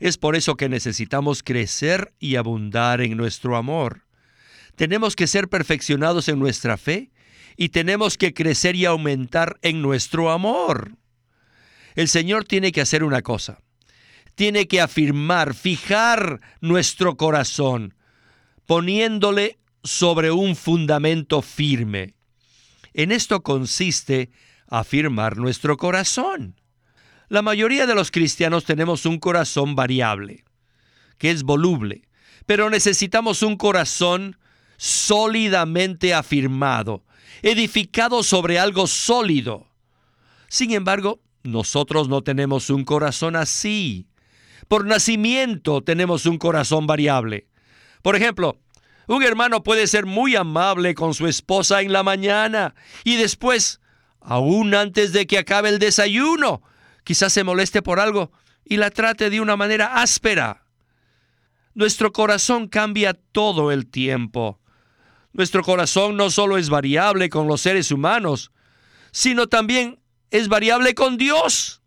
Es 0.00 0.16
por 0.16 0.34
eso 0.34 0.56
que 0.56 0.68
necesitamos 0.68 1.42
crecer 1.44 2.12
y 2.18 2.36
abundar 2.36 3.00
en 3.00 3.16
nuestro 3.16 3.56
amor. 3.56 4.07
Tenemos 4.78 5.16
que 5.16 5.26
ser 5.26 5.48
perfeccionados 5.48 6.28
en 6.28 6.38
nuestra 6.38 6.76
fe 6.76 7.10
y 7.56 7.70
tenemos 7.70 8.16
que 8.16 8.32
crecer 8.32 8.76
y 8.76 8.84
aumentar 8.84 9.58
en 9.62 9.82
nuestro 9.82 10.30
amor. 10.30 10.92
El 11.96 12.06
Señor 12.06 12.44
tiene 12.44 12.70
que 12.70 12.80
hacer 12.80 13.02
una 13.02 13.22
cosa. 13.22 13.60
Tiene 14.36 14.68
que 14.68 14.80
afirmar, 14.80 15.54
fijar 15.54 16.40
nuestro 16.60 17.16
corazón, 17.16 17.96
poniéndole 18.66 19.58
sobre 19.82 20.30
un 20.30 20.54
fundamento 20.54 21.42
firme. 21.42 22.14
En 22.94 23.10
esto 23.10 23.42
consiste 23.42 24.30
afirmar 24.68 25.38
nuestro 25.38 25.76
corazón. 25.76 26.54
La 27.28 27.42
mayoría 27.42 27.84
de 27.88 27.96
los 27.96 28.12
cristianos 28.12 28.64
tenemos 28.64 29.06
un 29.06 29.18
corazón 29.18 29.74
variable, 29.74 30.44
que 31.18 31.32
es 31.32 31.42
voluble, 31.42 32.02
pero 32.46 32.70
necesitamos 32.70 33.42
un 33.42 33.56
corazón 33.56 34.36
sólidamente 34.78 36.14
afirmado, 36.14 37.04
edificado 37.42 38.22
sobre 38.22 38.58
algo 38.58 38.86
sólido. 38.86 39.66
Sin 40.48 40.72
embargo, 40.72 41.20
nosotros 41.42 42.08
no 42.08 42.22
tenemos 42.22 42.70
un 42.70 42.84
corazón 42.84 43.36
así. 43.36 44.06
Por 44.68 44.86
nacimiento 44.86 45.82
tenemos 45.82 46.24
un 46.24 46.38
corazón 46.38 46.86
variable. 46.86 47.48
Por 48.02 48.16
ejemplo, 48.16 48.58
un 49.08 49.22
hermano 49.22 49.62
puede 49.62 49.86
ser 49.86 50.06
muy 50.06 50.36
amable 50.36 50.94
con 50.94 51.12
su 51.12 51.26
esposa 51.26 51.82
en 51.82 51.92
la 51.92 52.02
mañana 52.02 52.74
y 53.04 53.16
después, 53.16 53.80
aún 54.20 54.74
antes 54.74 55.12
de 55.12 55.26
que 55.26 55.38
acabe 55.38 55.70
el 55.70 55.78
desayuno, 55.78 56.62
quizás 57.04 57.32
se 57.32 57.44
moleste 57.44 57.82
por 57.82 58.00
algo 58.00 58.30
y 58.64 58.76
la 58.76 58.90
trate 58.90 59.30
de 59.30 59.40
una 59.40 59.56
manera 59.56 60.00
áspera. 60.00 60.64
Nuestro 61.74 62.12
corazón 62.12 62.68
cambia 62.68 63.14
todo 63.14 63.72
el 63.72 63.86
tiempo. 63.86 64.60
Nuestro 65.32 65.62
corazón 65.62 66.16
no 66.16 66.30
solo 66.30 66.56
es 66.56 66.68
variable 66.68 67.28
con 67.28 67.46
los 67.46 67.60
seres 67.60 67.92
humanos, 67.92 68.50
sino 69.12 69.46
también 69.46 70.00
es 70.30 70.48
variable 70.48 70.94
con 70.94 71.16
Dios. 71.16 71.82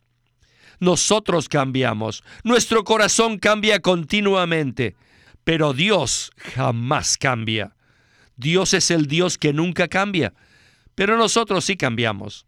Nosotros 0.80 1.48
cambiamos, 1.48 2.24
nuestro 2.44 2.84
corazón 2.84 3.38
cambia 3.38 3.80
continuamente, 3.82 4.96
pero 5.44 5.74
Dios 5.74 6.32
jamás 6.56 7.18
cambia. 7.18 7.76
Dios 8.36 8.74
es 8.74 8.90
el 8.90 9.06
Dios 9.06 9.38
que 9.38 9.54
nunca 9.54 9.88
cambia, 9.88 10.34
pero 10.96 11.18
nosotros 11.18 11.66
sí 11.66 11.78
cambiamos. 11.78 12.48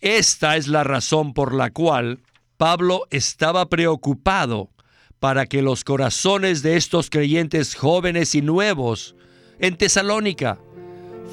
Esta 0.00 0.56
es 0.56 0.68
la 0.68 0.84
razón 0.84 1.34
por 1.34 1.54
la 1.54 1.70
cual 1.70 2.20
Pablo 2.56 3.06
estaba 3.10 3.68
preocupado 3.68 4.70
para 5.18 5.46
que 5.46 5.62
los 5.62 5.82
corazones 5.82 6.62
de 6.62 6.76
estos 6.76 7.10
creyentes 7.10 7.74
jóvenes 7.74 8.34
y 8.34 8.42
nuevos 8.42 9.16
en 9.62 9.76
Tesalónica 9.76 10.58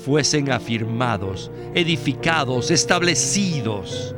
fuesen 0.05 0.51
afirmados, 0.51 1.51
edificados, 1.73 2.69
establecidos. 2.69 4.15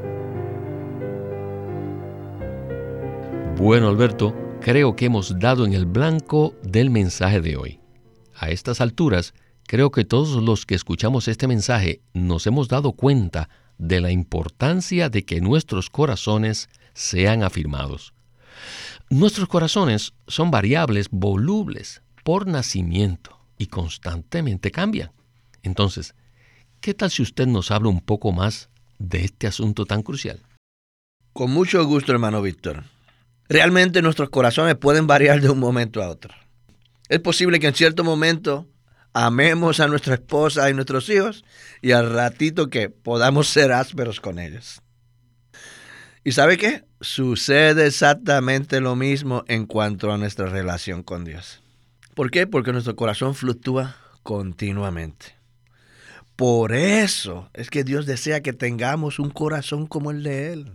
Bueno, 3.57 3.87
Alberto, 3.87 4.35
creo 4.59 4.97
que 4.97 5.05
hemos 5.05 5.39
dado 5.39 5.65
en 5.65 5.73
el 5.73 5.85
blanco 5.85 6.53
del 6.61 6.89
mensaje 6.89 7.39
de 7.39 7.55
hoy. 7.55 7.79
A 8.35 8.49
estas 8.49 8.81
alturas, 8.81 9.33
creo 9.65 9.91
que 9.91 10.03
todos 10.03 10.43
los 10.43 10.65
que 10.65 10.75
escuchamos 10.75 11.29
este 11.29 11.47
mensaje 11.47 12.01
nos 12.13 12.45
hemos 12.47 12.67
dado 12.67 12.91
cuenta 12.91 13.49
de 13.77 14.01
la 14.01 14.11
importancia 14.11 15.09
de 15.09 15.23
que 15.23 15.39
nuestros 15.39 15.89
corazones 15.89 16.67
sean 16.93 17.43
afirmados. 17.43 18.13
Nuestros 19.09 19.47
corazones 19.47 20.13
son 20.27 20.51
variables 20.51 21.07
volubles 21.11 22.01
por 22.25 22.45
nacimiento 22.45 23.40
y 23.61 23.67
constantemente 23.67 24.71
cambian. 24.71 25.11
Entonces, 25.61 26.15
¿qué 26.79 26.95
tal 26.95 27.11
si 27.11 27.21
usted 27.21 27.45
nos 27.45 27.69
habla 27.69 27.89
un 27.89 28.01
poco 28.01 28.31
más 28.31 28.71
de 28.97 29.23
este 29.23 29.45
asunto 29.45 29.85
tan 29.85 30.01
crucial? 30.01 30.41
Con 31.31 31.51
mucho 31.51 31.85
gusto, 31.85 32.11
hermano 32.11 32.41
Víctor. 32.41 32.85
Realmente 33.47 34.01
nuestros 34.01 34.31
corazones 34.31 34.77
pueden 34.77 35.05
variar 35.05 35.41
de 35.41 35.49
un 35.51 35.59
momento 35.59 36.01
a 36.01 36.09
otro. 36.09 36.33
Es 37.07 37.19
posible 37.19 37.59
que 37.59 37.67
en 37.67 37.75
cierto 37.75 38.03
momento 38.03 38.67
amemos 39.13 39.79
a 39.79 39.87
nuestra 39.87 40.15
esposa 40.15 40.67
y 40.67 40.73
nuestros 40.73 41.07
hijos 41.09 41.45
y 41.83 41.91
al 41.91 42.11
ratito 42.11 42.71
que 42.71 42.89
podamos 42.89 43.47
ser 43.47 43.71
ásperos 43.71 44.19
con 44.19 44.39
ellos. 44.39 44.81
¿Y 46.23 46.31
sabe 46.31 46.57
qué? 46.57 46.83
Sucede 46.99 47.85
exactamente 47.85 48.79
lo 48.79 48.95
mismo 48.95 49.43
en 49.47 49.67
cuanto 49.67 50.11
a 50.11 50.17
nuestra 50.17 50.47
relación 50.47 51.03
con 51.03 51.25
Dios. 51.25 51.61
¿Por 52.15 52.29
qué? 52.29 52.45
Porque 52.45 52.73
nuestro 52.73 52.95
corazón 52.95 53.35
fluctúa 53.35 53.95
continuamente. 54.23 55.37
Por 56.35 56.73
eso 56.73 57.49
es 57.53 57.69
que 57.69 57.83
Dios 57.83 58.05
desea 58.05 58.41
que 58.41 58.51
tengamos 58.51 59.19
un 59.19 59.29
corazón 59.29 59.87
como 59.87 60.11
el 60.11 60.23
de 60.23 60.53
Él, 60.53 60.71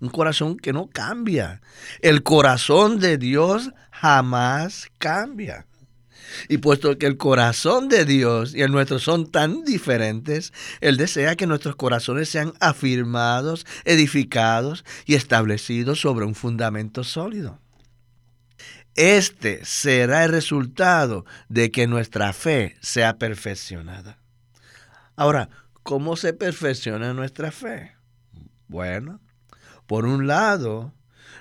un 0.00 0.08
corazón 0.08 0.56
que 0.56 0.72
no 0.72 0.88
cambia. 0.88 1.60
El 2.00 2.22
corazón 2.22 2.98
de 2.98 3.18
Dios 3.18 3.70
jamás 3.90 4.88
cambia. 4.98 5.66
Y 6.48 6.58
puesto 6.58 6.96
que 6.96 7.06
el 7.06 7.16
corazón 7.16 7.88
de 7.88 8.04
Dios 8.04 8.54
y 8.54 8.62
el 8.62 8.72
nuestro 8.72 8.98
son 8.98 9.30
tan 9.30 9.64
diferentes, 9.64 10.52
Él 10.80 10.96
desea 10.96 11.36
que 11.36 11.46
nuestros 11.46 11.76
corazones 11.76 12.28
sean 12.28 12.52
afirmados, 12.60 13.66
edificados 13.84 14.84
y 15.06 15.14
establecidos 15.14 16.00
sobre 16.00 16.24
un 16.24 16.34
fundamento 16.34 17.04
sólido. 17.04 17.58
Este 18.96 19.64
será 19.64 20.24
el 20.24 20.32
resultado 20.32 21.24
de 21.48 21.70
que 21.70 21.86
nuestra 21.86 22.32
fe 22.32 22.76
sea 22.80 23.18
perfeccionada. 23.18 24.18
Ahora, 25.16 25.48
¿cómo 25.82 26.16
se 26.16 26.32
perfecciona 26.32 27.14
nuestra 27.14 27.52
fe? 27.52 27.96
Bueno, 28.68 29.20
por 29.86 30.06
un 30.06 30.26
lado, 30.26 30.92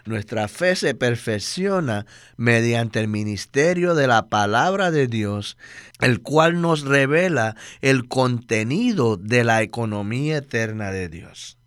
nuestra 0.05 0.47
fe 0.47 0.75
se 0.75 0.95
perfecciona 0.95 2.05
mediante 2.37 2.99
el 2.99 3.07
ministerio 3.07 3.95
de 3.95 4.07
la 4.07 4.27
palabra 4.27 4.91
de 4.91 5.07
Dios, 5.07 5.57
el 5.99 6.21
cual 6.21 6.61
nos 6.61 6.81
revela 6.81 7.55
el 7.81 8.07
contenido 8.07 9.17
de 9.17 9.43
la 9.43 9.61
economía 9.61 10.37
eterna 10.37 10.91
de 10.91 11.09
Dios. 11.09 11.57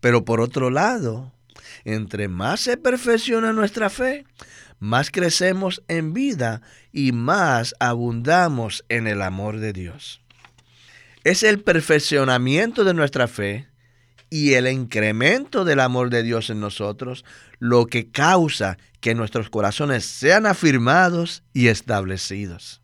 Pero 0.00 0.24
por 0.24 0.40
otro 0.40 0.70
lado, 0.70 1.32
entre 1.84 2.28
más 2.28 2.60
se 2.60 2.76
perfecciona 2.76 3.52
nuestra 3.52 3.90
fe, 3.90 4.24
más 4.80 5.10
crecemos 5.10 5.82
en 5.88 6.12
vida 6.12 6.62
y 6.90 7.12
más 7.12 7.74
abundamos 7.78 8.84
en 8.88 9.06
el 9.06 9.22
amor 9.22 9.60
de 9.60 9.72
Dios. 9.72 10.20
Es 11.22 11.42
el 11.42 11.60
perfeccionamiento 11.60 12.82
de 12.82 12.94
nuestra 12.94 13.28
fe 13.28 13.68
y 14.30 14.54
el 14.54 14.66
incremento 14.68 15.64
del 15.64 15.80
amor 15.80 16.08
de 16.08 16.22
Dios 16.22 16.50
en 16.50 16.60
nosotros 16.60 17.24
lo 17.58 17.86
que 17.86 18.10
causa 18.10 18.78
que 19.00 19.14
nuestros 19.14 19.50
corazones 19.50 20.04
sean 20.06 20.46
afirmados 20.46 21.42
y 21.52 21.68
establecidos. 21.68 22.80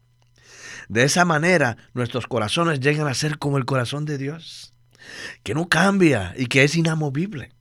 De 0.88 1.04
esa 1.04 1.24
manera 1.24 1.78
nuestros 1.94 2.26
corazones 2.26 2.80
llegan 2.80 3.09
a 3.09 3.14
ser 3.14 3.38
como 3.38 3.59
el 3.59 3.64
corazón 3.64 4.04
de 4.04 4.18
Dios, 4.18 4.74
que 5.42 5.54
no 5.54 5.68
cambia 5.68 6.35
y 6.37 6.46
que 6.46 6.62
es 6.62 6.76
inamovible. 6.76 7.52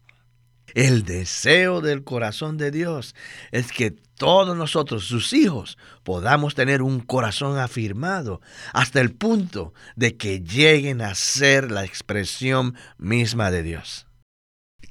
El 0.74 1.06
deseo 1.06 1.80
del 1.80 2.04
corazón 2.04 2.58
de 2.58 2.70
Dios 2.70 3.16
es 3.52 3.72
que 3.72 3.96
todos 4.18 4.56
nosotros, 4.58 5.06
sus 5.06 5.34
hijos, 5.34 5.78
podamos 6.04 6.56
tener 6.56 6.82
un 6.82 7.00
corazón 7.00 7.58
afirmado 7.58 8.42
hasta 8.74 9.02
el 9.02 9.14
punto 9.14 9.74
de 9.96 10.18
que 10.18 10.42
lleguen 10.42 11.02
a 11.02 11.16
ser 11.16 11.72
la 11.72 11.86
expresión 11.86 12.76
misma 12.98 13.52
de 13.52 13.64
Dios. 13.64 14.08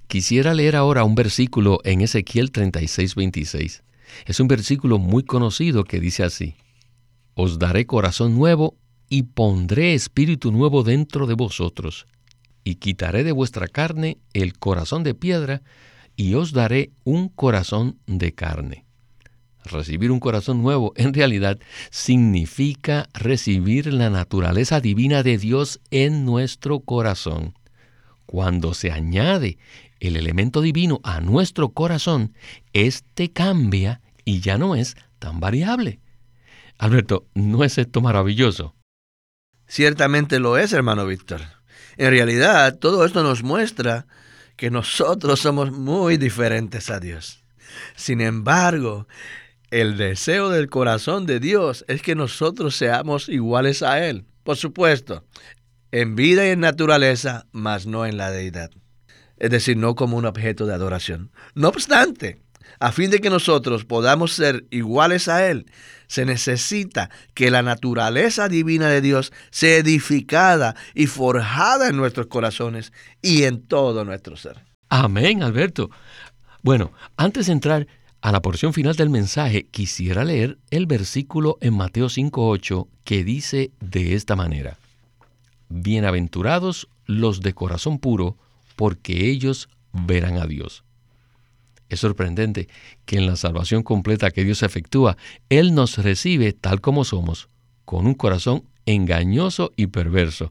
Quisiera 0.06 0.54
leer 0.54 0.76
ahora 0.76 1.04
un 1.04 1.14
versículo 1.14 1.80
en 1.84 2.00
Ezequiel 2.00 2.52
36:26. 2.52 3.82
Es 4.26 4.40
un 4.40 4.48
versículo 4.48 4.98
muy 4.98 5.24
conocido 5.24 5.84
que 5.84 5.98
dice 5.98 6.22
así, 6.22 6.56
Os 7.34 7.58
daré 7.58 7.86
corazón 7.86 8.36
nuevo 8.36 8.76
y 9.08 9.22
pondré 9.24 9.94
espíritu 9.94 10.52
nuevo 10.52 10.82
dentro 10.82 11.26
de 11.26 11.34
vosotros 11.34 12.06
y 12.64 12.76
quitaré 12.76 13.22
de 13.22 13.32
vuestra 13.32 13.68
carne 13.68 14.18
el 14.32 14.58
corazón 14.58 15.04
de 15.04 15.14
piedra, 15.14 15.62
y 16.16 16.34
os 16.34 16.52
daré 16.52 16.92
un 17.04 17.28
corazón 17.28 17.98
de 18.06 18.32
carne. 18.32 18.83
Recibir 19.64 20.10
un 20.10 20.20
corazón 20.20 20.62
nuevo 20.62 20.92
en 20.96 21.14
realidad 21.14 21.58
significa 21.90 23.08
recibir 23.14 23.92
la 23.92 24.10
naturaleza 24.10 24.80
divina 24.80 25.22
de 25.22 25.38
Dios 25.38 25.80
en 25.90 26.24
nuestro 26.24 26.80
corazón. 26.80 27.54
Cuando 28.26 28.74
se 28.74 28.92
añade 28.92 29.58
el 30.00 30.16
elemento 30.16 30.60
divino 30.60 31.00
a 31.02 31.20
nuestro 31.20 31.70
corazón, 31.70 32.34
éste 32.74 33.32
cambia 33.32 34.02
y 34.24 34.40
ya 34.40 34.58
no 34.58 34.74
es 34.76 34.96
tan 35.18 35.40
variable. 35.40 36.00
Alberto, 36.76 37.26
¿no 37.34 37.64
es 37.64 37.78
esto 37.78 38.00
maravilloso? 38.00 38.74
Ciertamente 39.66 40.40
lo 40.40 40.58
es, 40.58 40.72
hermano 40.72 41.06
Víctor. 41.06 41.40
En 41.96 42.10
realidad, 42.10 42.78
todo 42.78 43.04
esto 43.04 43.22
nos 43.22 43.42
muestra 43.42 44.06
que 44.56 44.70
nosotros 44.70 45.40
somos 45.40 45.72
muy 45.72 46.16
diferentes 46.16 46.90
a 46.90 47.00
Dios. 47.00 47.44
Sin 47.96 48.20
embargo, 48.20 49.06
el 49.70 49.96
deseo 49.96 50.50
del 50.50 50.68
corazón 50.68 51.26
de 51.26 51.40
Dios 51.40 51.84
es 51.88 52.02
que 52.02 52.14
nosotros 52.14 52.76
seamos 52.76 53.28
iguales 53.28 53.82
a 53.82 54.06
Él. 54.06 54.24
Por 54.42 54.56
supuesto, 54.56 55.24
en 55.90 56.16
vida 56.16 56.46
y 56.46 56.50
en 56.50 56.60
naturaleza, 56.60 57.46
mas 57.52 57.86
no 57.86 58.06
en 58.06 58.16
la 58.16 58.30
deidad. 58.30 58.70
Es 59.36 59.50
decir, 59.50 59.76
no 59.76 59.94
como 59.94 60.16
un 60.16 60.26
objeto 60.26 60.66
de 60.66 60.74
adoración. 60.74 61.30
No 61.54 61.68
obstante, 61.68 62.40
a 62.78 62.92
fin 62.92 63.10
de 63.10 63.20
que 63.20 63.30
nosotros 63.30 63.84
podamos 63.84 64.32
ser 64.32 64.66
iguales 64.70 65.28
a 65.28 65.48
Él, 65.48 65.66
se 66.06 66.24
necesita 66.24 67.10
que 67.34 67.50
la 67.50 67.62
naturaleza 67.62 68.48
divina 68.48 68.88
de 68.88 69.00
Dios 69.00 69.32
sea 69.50 69.76
edificada 69.76 70.76
y 70.94 71.06
forjada 71.06 71.88
en 71.88 71.96
nuestros 71.96 72.26
corazones 72.26 72.92
y 73.22 73.44
en 73.44 73.66
todo 73.66 74.04
nuestro 74.04 74.36
ser. 74.36 74.62
Amén, 74.88 75.42
Alberto. 75.42 75.90
Bueno, 76.62 76.92
antes 77.16 77.46
de 77.46 77.52
entrar 77.52 77.86
a 78.24 78.32
la 78.32 78.40
porción 78.40 78.72
final 78.72 78.96
del 78.96 79.10
mensaje, 79.10 79.66
quisiera 79.70 80.24
leer 80.24 80.56
el 80.70 80.86
versículo 80.86 81.58
en 81.60 81.76
Mateo 81.76 82.06
5.8 82.06 82.88
que 83.04 83.22
dice 83.22 83.70
de 83.80 84.14
esta 84.14 84.34
manera, 84.34 84.78
Bienaventurados 85.68 86.88
los 87.04 87.42
de 87.42 87.52
corazón 87.52 87.98
puro, 87.98 88.38
porque 88.76 89.28
ellos 89.28 89.68
verán 89.92 90.38
a 90.38 90.46
Dios. 90.46 90.84
Es 91.90 92.00
sorprendente 92.00 92.66
que 93.04 93.18
en 93.18 93.26
la 93.26 93.36
salvación 93.36 93.82
completa 93.82 94.30
que 94.30 94.42
Dios 94.42 94.62
efectúa, 94.62 95.18
Él 95.50 95.74
nos 95.74 95.98
recibe 95.98 96.54
tal 96.54 96.80
como 96.80 97.04
somos, 97.04 97.50
con 97.84 98.06
un 98.06 98.14
corazón 98.14 98.64
engañoso 98.86 99.70
y 99.76 99.88
perverso. 99.88 100.50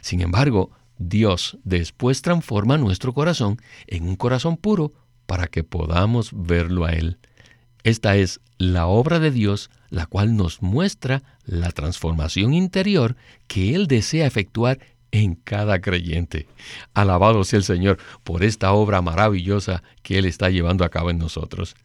Sin 0.00 0.22
embargo, 0.22 0.72
Dios 0.98 1.56
después 1.62 2.20
transforma 2.20 2.78
nuestro 2.78 3.14
corazón 3.14 3.60
en 3.86 4.08
un 4.08 4.16
corazón 4.16 4.56
puro 4.56 4.92
para 5.32 5.46
que 5.46 5.64
podamos 5.64 6.28
verlo 6.34 6.84
a 6.84 6.92
Él. 6.92 7.16
Esta 7.84 8.16
es 8.16 8.42
la 8.58 8.86
obra 8.86 9.18
de 9.18 9.30
Dios, 9.30 9.70
la 9.88 10.04
cual 10.04 10.36
nos 10.36 10.60
muestra 10.60 11.22
la 11.46 11.70
transformación 11.70 12.52
interior 12.52 13.16
que 13.46 13.74
Él 13.74 13.86
desea 13.86 14.26
efectuar 14.26 14.78
en 15.10 15.36
cada 15.36 15.80
creyente. 15.80 16.48
Alabado 16.92 17.44
sea 17.44 17.56
el 17.56 17.64
Señor 17.64 17.96
por 18.24 18.44
esta 18.44 18.74
obra 18.74 19.00
maravillosa 19.00 19.82
que 20.02 20.18
Él 20.18 20.26
está 20.26 20.50
llevando 20.50 20.84
a 20.84 20.90
cabo 20.90 21.08
en 21.08 21.16
nosotros. 21.16 21.76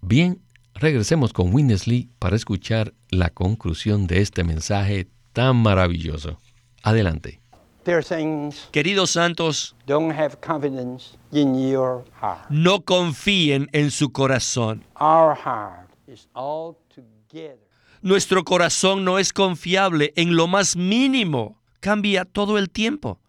Bien, 0.00 0.38
regresemos 0.72 1.32
con 1.32 1.52
Winnesley 1.52 2.08
para 2.20 2.36
escuchar 2.36 2.94
la 3.10 3.30
conclusión 3.30 4.06
de 4.06 4.20
este 4.20 4.44
mensaje 4.44 5.08
tan 5.32 5.56
maravilloso. 5.56 6.38
Adelante. 6.84 7.40
Queridos 8.72 9.10
santos, 9.10 9.76
no 12.50 12.80
confíen 12.80 13.68
en 13.72 13.90
su 13.90 14.12
corazón. 14.12 14.84
Nuestro 18.02 18.44
corazón 18.44 19.04
no 19.04 19.18
es 19.18 19.32
confiable 19.32 20.12
en 20.16 20.36
lo 20.36 20.46
más 20.46 20.76
mínimo. 20.76 21.60
Cambia 21.80 22.24
todo 22.24 22.58
el 22.58 22.70
tiempo. 22.70 23.20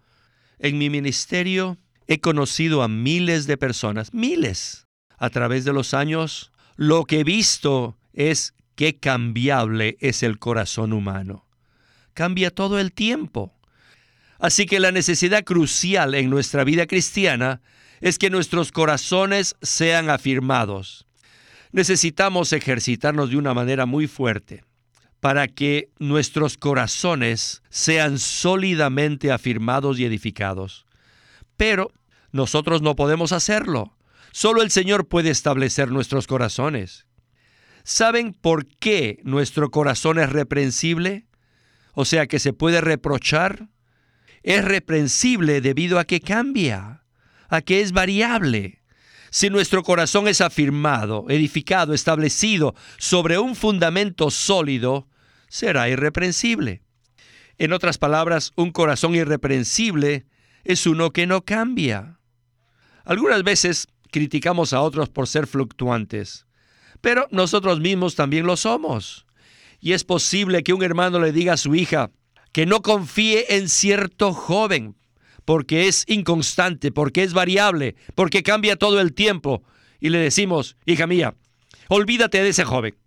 En 0.60 0.78
mi 0.78 0.90
ministerio 0.90 1.78
he 2.08 2.20
conocido 2.20 2.82
a 2.82 2.88
miles 2.88 3.48
de 3.48 3.58
personas, 3.58 4.14
miles. 4.14 4.88
A 5.18 5.30
través 5.30 5.66
de 5.66 5.74
los 5.74 5.94
años, 5.94 6.52
lo 6.76 7.06
que 7.06 7.20
he 7.20 7.24
visto 7.24 7.98
es 8.14 8.54
qué 8.76 8.98
cambiable 8.98 9.98
es 10.00 10.24
el 10.24 10.40
corazón 10.40 10.94
humano. 10.94 11.46
Cambia 12.14 12.52
todo 12.52 12.80
el 12.80 12.92
tiempo. 12.94 13.57
Así 14.40 14.66
que 14.66 14.80
la 14.80 14.92
necesidad 14.92 15.44
crucial 15.44 16.16
en 16.16 16.30
nuestra 16.30 16.64
vida 16.64 16.86
cristiana 16.86 17.62
es 18.02 18.18
que 18.18 18.30
nuestros 18.30 18.72
corazones 18.72 19.56
sean 19.62 20.10
afirmados. 20.10 21.08
Necesitamos 21.72 22.54
ejercitarnos 22.54 23.30
de 23.30 23.38
una 23.38 23.54
manera 23.54 23.86
muy 23.86 24.08
fuerte 24.08 24.64
para 25.20 25.48
que 25.48 25.90
nuestros 26.00 26.58
corazones 26.58 27.64
sean 27.70 28.20
sólidamente 28.20 29.32
afirmados 29.32 30.00
y 30.00 30.06
edificados. 30.06 30.86
Pero 31.58 31.92
nosotros 32.32 32.82
no 32.82 32.96
podemos 32.96 33.32
hacerlo. 33.32 33.98
Solo 34.32 34.62
el 34.62 34.70
Señor 34.70 35.08
puede 35.08 35.32
establecer 35.32 35.92
nuestros 35.92 36.28
corazones. 36.28 37.08
¿Saben 37.84 38.34
por 38.34 38.68
qué 38.68 39.20
nuestro 39.24 39.72
corazón 39.72 40.20
es 40.20 40.30
reprensible? 40.30 41.26
O 41.94 42.06
sea, 42.06 42.28
que 42.28 42.38
se 42.38 42.54
puede 42.54 42.82
reprochar 42.82 43.70
es 44.48 44.64
reprensible 44.64 45.60
debido 45.60 46.00
a 46.00 46.06
que 46.06 46.22
cambia, 46.22 47.04
a 47.50 47.60
que 47.60 47.82
es 47.82 47.92
variable. 47.92 48.82
Si 49.30 49.50
nuestro 49.50 49.84
corazón 49.84 50.30
es 50.30 50.40
afirmado, 50.40 51.26
edificado, 51.28 51.94
establecido 51.94 52.74
sobre 52.98 53.38
un 53.40 53.58
fundamento 53.58 54.32
sólido, 54.32 55.10
será 55.50 55.90
irreprensible. 55.90 56.82
En 57.58 57.74
otras 57.74 57.98
palabras, 57.98 58.54
un 58.56 58.72
corazón 58.72 59.16
irreprensible 59.16 60.28
es 60.64 60.88
uno 60.88 61.12
que 61.12 61.28
no 61.28 61.44
cambia. 61.44 62.22
Algunas 63.04 63.44
veces 63.44 63.90
criticamos 64.12 64.72
a 64.72 64.80
otros 64.80 65.10
por 65.10 65.28
ser 65.28 65.46
fluctuantes, 65.46 66.48
pero 67.02 67.28
nosotros 67.32 67.82
mismos 67.82 68.16
también 68.16 68.46
lo 68.46 68.56
somos. 68.56 69.26
Y 69.82 69.92
es 69.92 70.06
posible 70.06 70.64
que 70.64 70.72
un 70.72 70.84
hermano 70.84 71.20
le 71.20 71.34
diga 71.34 71.52
a 71.52 71.58
su 71.58 71.76
hija, 71.76 72.12
que 72.52 72.66
no 72.66 72.82
confíe 72.82 73.58
en 73.58 73.70
cierto 73.70 74.34
joven, 74.34 74.96
porque 75.46 75.88
es 75.88 76.04
inconstante, 76.08 76.92
porque 76.92 77.24
es 77.24 77.34
variable, 77.34 77.96
porque 78.16 78.44
cambia 78.44 78.76
todo 78.76 79.00
el 79.00 79.14
tiempo. 79.14 79.64
Y 80.00 80.10
le 80.10 80.20
decimos, 80.20 80.76
hija 80.86 81.08
mía, 81.08 81.36
olvídate 81.90 82.42
de 82.44 82.50
ese 82.50 82.66
joven. 82.66 82.98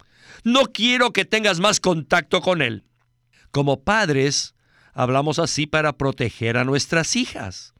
No 0.44 0.66
quiero 0.66 1.12
que 1.12 1.24
tengas 1.24 1.61
más 1.61 1.81
contacto 1.81 2.40
con 2.40 2.62
él. 2.62 2.85
Como 3.50 3.83
padres, 3.83 4.55
hablamos 4.94 5.38
así 5.38 5.66
para 5.66 5.96
proteger 5.96 6.57
a 6.57 6.64
nuestras 6.64 7.16
hijas. 7.16 7.74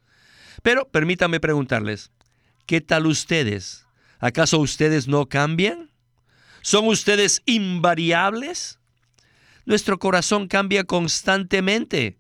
Pero 0.62 0.88
permítanme 0.90 1.40
preguntarles, 1.40 2.11
¿qué 2.66 2.81
tal 2.81 3.07
ustedes? 3.07 3.87
¿Acaso 4.18 4.59
ustedes 4.59 5.09
no 5.09 5.27
cambian? 5.27 5.90
¿Son 6.62 6.87
ustedes 6.88 7.42
invariables? 7.46 8.80
Nuestro 9.64 9.99
corazón 9.99 10.49
cambia 10.49 10.85
constantemente. 10.85 12.18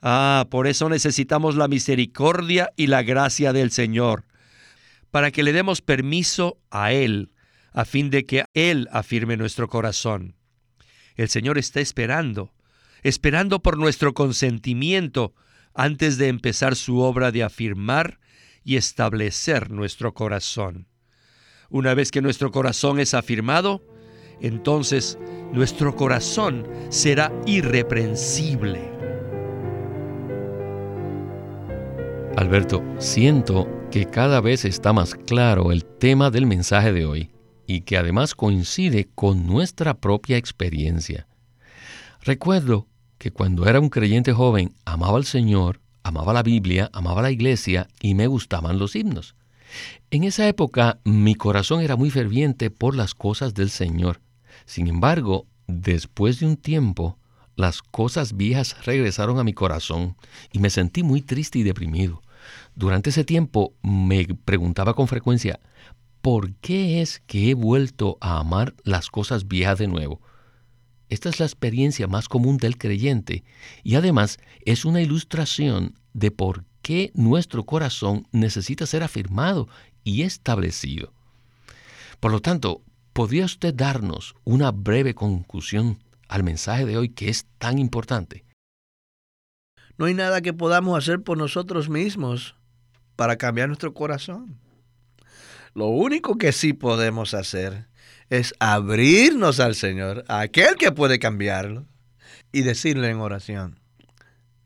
Ah, 0.00 0.46
por 0.50 0.66
eso 0.66 0.88
necesitamos 0.88 1.56
la 1.56 1.68
misericordia 1.68 2.70
y 2.76 2.86
la 2.86 3.02
gracia 3.02 3.52
del 3.52 3.70
Señor, 3.70 4.24
para 5.10 5.30
que 5.30 5.42
le 5.42 5.52
demos 5.52 5.80
permiso 5.80 6.58
a 6.70 6.92
Él, 6.92 7.32
a 7.72 7.84
fin 7.84 8.10
de 8.10 8.24
que 8.24 8.44
Él 8.54 8.88
afirme 8.92 9.36
nuestro 9.36 9.68
corazón. 9.68 10.36
El 11.16 11.28
Señor 11.28 11.58
está 11.58 11.80
esperando, 11.80 12.52
esperando 13.02 13.60
por 13.60 13.76
nuestro 13.76 14.14
consentimiento 14.14 15.34
antes 15.74 16.16
de 16.16 16.28
empezar 16.28 16.76
su 16.76 16.98
obra 16.98 17.32
de 17.32 17.42
afirmar 17.42 18.20
y 18.64 18.76
establecer 18.76 19.70
nuestro 19.70 20.14
corazón. 20.14 20.86
Una 21.70 21.94
vez 21.94 22.10
que 22.10 22.22
nuestro 22.22 22.50
corazón 22.50 22.98
es 23.00 23.14
afirmado, 23.14 23.82
entonces 24.40 25.18
nuestro 25.52 25.94
corazón 25.96 26.66
será 26.90 27.32
irreprensible. 27.46 28.80
Alberto, 32.36 32.84
siento 32.98 33.66
que 33.90 34.06
cada 34.06 34.40
vez 34.40 34.64
está 34.64 34.92
más 34.92 35.14
claro 35.14 35.72
el 35.72 35.84
tema 35.84 36.30
del 36.30 36.46
mensaje 36.46 36.92
de 36.92 37.04
hoy 37.04 37.30
y 37.66 37.80
que 37.80 37.96
además 37.96 38.34
coincide 38.34 39.08
con 39.14 39.46
nuestra 39.46 39.94
propia 39.94 40.36
experiencia. 40.36 41.26
Recuerdo 42.22 42.86
que 43.18 43.32
cuando 43.32 43.66
era 43.66 43.80
un 43.80 43.88
creyente 43.88 44.32
joven 44.32 44.72
amaba 44.84 45.16
al 45.16 45.24
Señor, 45.24 45.80
amaba 46.04 46.32
la 46.32 46.44
Biblia, 46.44 46.90
amaba 46.92 47.22
la 47.22 47.32
iglesia 47.32 47.88
y 48.00 48.14
me 48.14 48.28
gustaban 48.28 48.78
los 48.78 48.94
himnos. 48.94 49.34
En 50.10 50.24
esa 50.24 50.46
época 50.46 51.00
mi 51.04 51.34
corazón 51.34 51.82
era 51.82 51.96
muy 51.96 52.10
ferviente 52.10 52.70
por 52.70 52.94
las 52.94 53.14
cosas 53.14 53.52
del 53.52 53.68
Señor 53.68 54.20
sin 54.68 54.86
embargo, 54.86 55.46
después 55.66 56.40
de 56.40 56.46
un 56.46 56.58
tiempo, 56.58 57.16
las 57.56 57.80
cosas 57.80 58.36
viejas 58.36 58.84
regresaron 58.84 59.38
a 59.38 59.42
mi 59.42 59.54
corazón 59.54 60.14
y 60.52 60.58
me 60.58 60.68
sentí 60.68 61.02
muy 61.02 61.22
triste 61.22 61.58
y 61.58 61.62
deprimido. 61.62 62.20
Durante 62.74 63.08
ese 63.08 63.24
tiempo 63.24 63.72
me 63.80 64.26
preguntaba 64.44 64.92
con 64.92 65.08
frecuencia, 65.08 65.58
¿por 66.20 66.52
qué 66.56 67.00
es 67.00 67.22
que 67.26 67.48
he 67.48 67.54
vuelto 67.54 68.18
a 68.20 68.40
amar 68.40 68.74
las 68.84 69.08
cosas 69.08 69.48
viejas 69.48 69.78
de 69.78 69.88
nuevo? 69.88 70.20
Esta 71.08 71.30
es 71.30 71.40
la 71.40 71.46
experiencia 71.46 72.06
más 72.06 72.28
común 72.28 72.58
del 72.58 72.76
creyente 72.76 73.44
y 73.82 73.94
además 73.94 74.38
es 74.66 74.84
una 74.84 75.00
ilustración 75.00 75.94
de 76.12 76.30
por 76.30 76.66
qué 76.82 77.10
nuestro 77.14 77.64
corazón 77.64 78.28
necesita 78.32 78.84
ser 78.84 79.02
afirmado 79.02 79.66
y 80.04 80.24
establecido. 80.24 81.14
Por 82.20 82.32
lo 82.32 82.40
tanto, 82.40 82.82
¿Podría 83.18 83.46
usted 83.46 83.74
darnos 83.74 84.36
una 84.44 84.70
breve 84.70 85.12
conclusión 85.12 85.98
al 86.28 86.44
mensaje 86.44 86.86
de 86.86 86.96
hoy 86.96 87.08
que 87.08 87.28
es 87.28 87.46
tan 87.58 87.80
importante? 87.80 88.44
No 89.96 90.04
hay 90.04 90.14
nada 90.14 90.40
que 90.40 90.52
podamos 90.52 90.96
hacer 90.96 91.24
por 91.24 91.36
nosotros 91.36 91.88
mismos 91.88 92.54
para 93.16 93.34
cambiar 93.34 93.66
nuestro 93.66 93.92
corazón. 93.92 94.60
Lo 95.74 95.86
único 95.88 96.38
que 96.38 96.52
sí 96.52 96.74
podemos 96.74 97.34
hacer 97.34 97.88
es 98.30 98.54
abrirnos 98.60 99.58
al 99.58 99.74
Señor, 99.74 100.24
a 100.28 100.38
aquel 100.38 100.76
que 100.76 100.92
puede 100.92 101.18
cambiarlo, 101.18 101.86
y 102.52 102.62
decirle 102.62 103.10
en 103.10 103.18
oración, 103.18 103.80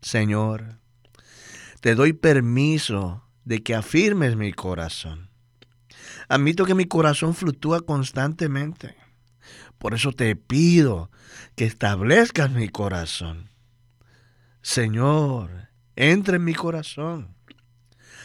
Señor, 0.03 0.77
te 1.81 1.95
doy 1.95 2.13
permiso 2.13 3.27
de 3.45 3.63
que 3.63 3.73
afirmes 3.73 4.35
mi 4.35 4.53
corazón. 4.53 5.32
Admito 6.33 6.65
que 6.65 6.73
mi 6.73 6.85
corazón 6.85 7.35
fluctúa 7.35 7.81
constantemente. 7.81 8.95
Por 9.77 9.93
eso 9.93 10.13
te 10.13 10.35
pido 10.35 11.11
que 11.55 11.65
establezcas 11.65 12.49
mi 12.49 12.69
corazón. 12.69 13.51
Señor, 14.63 15.69
entra 15.95 16.37
en 16.37 16.43
mi 16.43 16.55
corazón. 16.55 17.35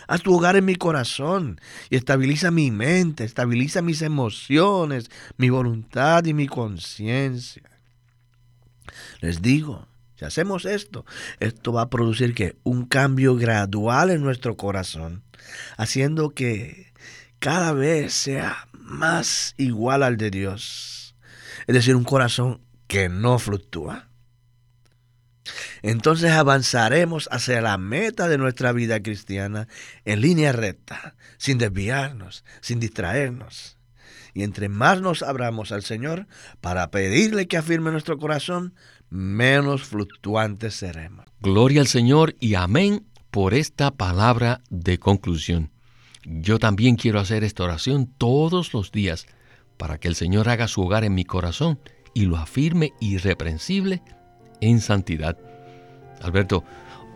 Haz 0.07 0.23
tu 0.23 0.35
hogar 0.35 0.57
en 0.57 0.65
mi 0.65 0.75
corazón 0.75 1.61
y 1.91 1.97
estabiliza 1.97 2.51
mi 2.51 2.71
mente, 2.71 3.25
estabiliza 3.25 3.83
mis 3.83 4.01
emociones, 4.01 5.11
mi 5.37 5.51
voluntad 5.51 6.25
y 6.25 6.33
mi 6.33 6.47
conciencia. 6.47 7.69
Les 9.21 9.43
digo, 9.43 9.87
si 10.15 10.25
hacemos 10.25 10.65
esto, 10.65 11.05
esto 11.41 11.75
va 11.75 11.83
a 11.83 11.91
producir 11.91 12.35
que 12.35 12.57
un 12.63 12.87
cambio 12.87 13.37
gradual 13.37 14.09
en 14.09 14.23
nuestro 14.23 14.57
corazón, 14.57 15.25
haciendo 15.77 16.31
que 16.31 16.88
cada 17.39 17.73
vez 17.73 18.13
sea 18.13 18.69
más 18.73 19.55
igual 19.57 20.03
al 20.03 20.17
de 20.17 20.31
Dios. 20.31 21.15
Es 21.67 21.75
decir, 21.75 21.95
un 21.97 22.05
corazón 22.05 22.61
que 22.87 23.09
no 23.09 23.39
fluctúa. 23.39 24.09
Entonces 25.83 26.31
avanzaremos 26.33 27.29
hacia 27.31 27.61
la 27.61 27.79
meta 27.79 28.29
de 28.29 28.39
nuestra 28.39 28.73
vida 28.73 29.03
cristiana 29.03 29.69
en 30.05 30.21
línea 30.21 30.53
recta, 30.53 31.15
sin 31.37 31.59
desviarnos, 31.59 32.45
sin 32.61 32.81
distraernos. 32.81 33.77
Y 34.35 34.43
entre 34.43 34.69
más 34.69 35.01
nos 35.01 35.23
abramos 35.23 35.73
al 35.73 35.83
Señor 35.83 36.27
para 36.61 36.91
pedirle 36.91 37.49
que 37.49 37.57
afirme 37.57 37.91
nuestro 37.91 38.19
corazón, 38.19 38.75
menos 39.11 39.85
fluctuantes 39.85 40.75
seremos. 40.75 41.25
Gloria 41.41 41.81
al 41.81 41.87
Señor 41.87 42.37
y 42.39 42.55
amén 42.55 43.07
por 43.31 43.55
esta 43.55 43.91
palabra 43.91 44.61
de 44.71 44.99
conclusión. 44.99 45.71
Yo 46.31 46.59
también 46.59 46.97
quiero 46.97 47.21
hacer 47.21 47.43
esta 47.43 47.65
oración 47.65 48.07
todos 48.19 48.75
los 48.75 48.93
días 48.93 49.27
para 49.79 49.99
que 49.99 50.09
el 50.09 50.15
Señor 50.15 50.51
haga 50.51 50.69
su 50.69 50.83
hogar 50.83 51.05
en 51.05 51.15
mi 51.15 51.25
corazón 51.25 51.81
y 52.13 52.27
lo 52.27 52.37
afirme 52.37 52.93
irreprensible 53.01 54.03
en 54.61 54.81
santidad. 54.81 55.39
Alberto, 56.21 56.65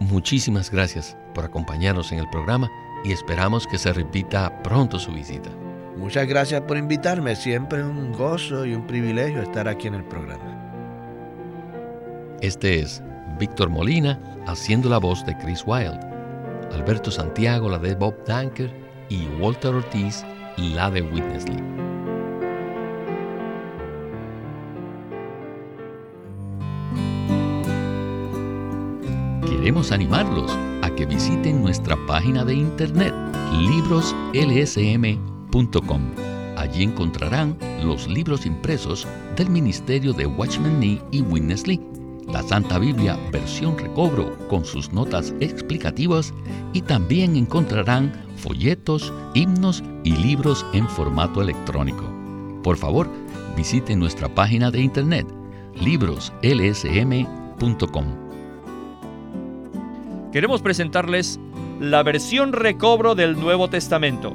muchísimas 0.00 0.70
gracias 0.70 1.14
por 1.34 1.44
acompañarnos 1.44 2.10
en 2.12 2.20
el 2.20 2.30
programa 2.30 2.70
y 3.04 3.12
esperamos 3.12 3.66
que 3.66 3.76
se 3.76 3.92
repita 3.92 4.62
pronto 4.62 4.98
su 4.98 5.12
visita. 5.12 5.50
Muchas 5.98 6.26
gracias 6.26 6.62
por 6.62 6.78
invitarme, 6.78 7.36
siempre 7.36 7.84
un 7.84 8.12
gozo 8.12 8.64
y 8.64 8.74
un 8.74 8.86
privilegio 8.86 9.42
estar 9.42 9.68
aquí 9.68 9.88
en 9.88 9.94
el 9.94 10.04
programa. 10.04 10.58
Este 12.40 12.80
es 12.80 13.02
Víctor 13.38 13.68
Molina 13.68 14.18
haciendo 14.46 14.88
la 14.88 14.98
voz 14.98 15.24
de 15.26 15.36
Chris 15.36 15.64
Wilde, 15.66 16.00
Alberto 16.72 17.10
Santiago 17.10 17.68
la 17.68 17.78
de 17.78 17.94
Bob 17.94 18.24
Danker 18.24 18.81
y 19.12 19.28
Walter 19.38 19.74
Ortiz 19.74 20.24
la 20.56 20.90
de 20.90 21.02
Witness 21.02 21.46
Lee. 21.48 21.62
Queremos 29.46 29.92
animarlos 29.92 30.50
a 30.82 30.90
que 30.96 31.04
visiten 31.04 31.60
nuestra 31.62 31.94
página 32.06 32.42
de 32.44 32.54
internet 32.54 33.14
libroslsm.com. 33.52 36.02
Allí 36.56 36.82
encontrarán 36.82 37.58
los 37.84 38.08
libros 38.08 38.46
impresos 38.46 39.06
del 39.36 39.50
Ministerio 39.50 40.14
de 40.14 40.24
Watchman 40.26 40.80
Nee 40.80 41.02
y 41.10 41.20
Witness 41.20 41.66
Lee 41.66 41.82
la 42.32 42.42
Santa 42.42 42.78
Biblia 42.78 43.18
versión 43.30 43.78
recobro 43.78 44.36
con 44.48 44.64
sus 44.64 44.92
notas 44.92 45.34
explicativas 45.40 46.32
y 46.72 46.80
también 46.80 47.36
encontrarán 47.36 48.12
folletos, 48.36 49.12
himnos 49.34 49.84
y 50.02 50.16
libros 50.16 50.66
en 50.72 50.88
formato 50.88 51.42
electrónico. 51.42 52.04
Por 52.62 52.76
favor, 52.76 53.08
visiten 53.56 53.98
nuestra 53.98 54.34
página 54.34 54.70
de 54.70 54.80
internet 54.80 55.26
libroslsm.com. 55.74 58.04
Queremos 60.32 60.62
presentarles 60.62 61.38
la 61.80 62.02
versión 62.02 62.52
recobro 62.52 63.14
del 63.14 63.38
Nuevo 63.38 63.68
Testamento. 63.68 64.34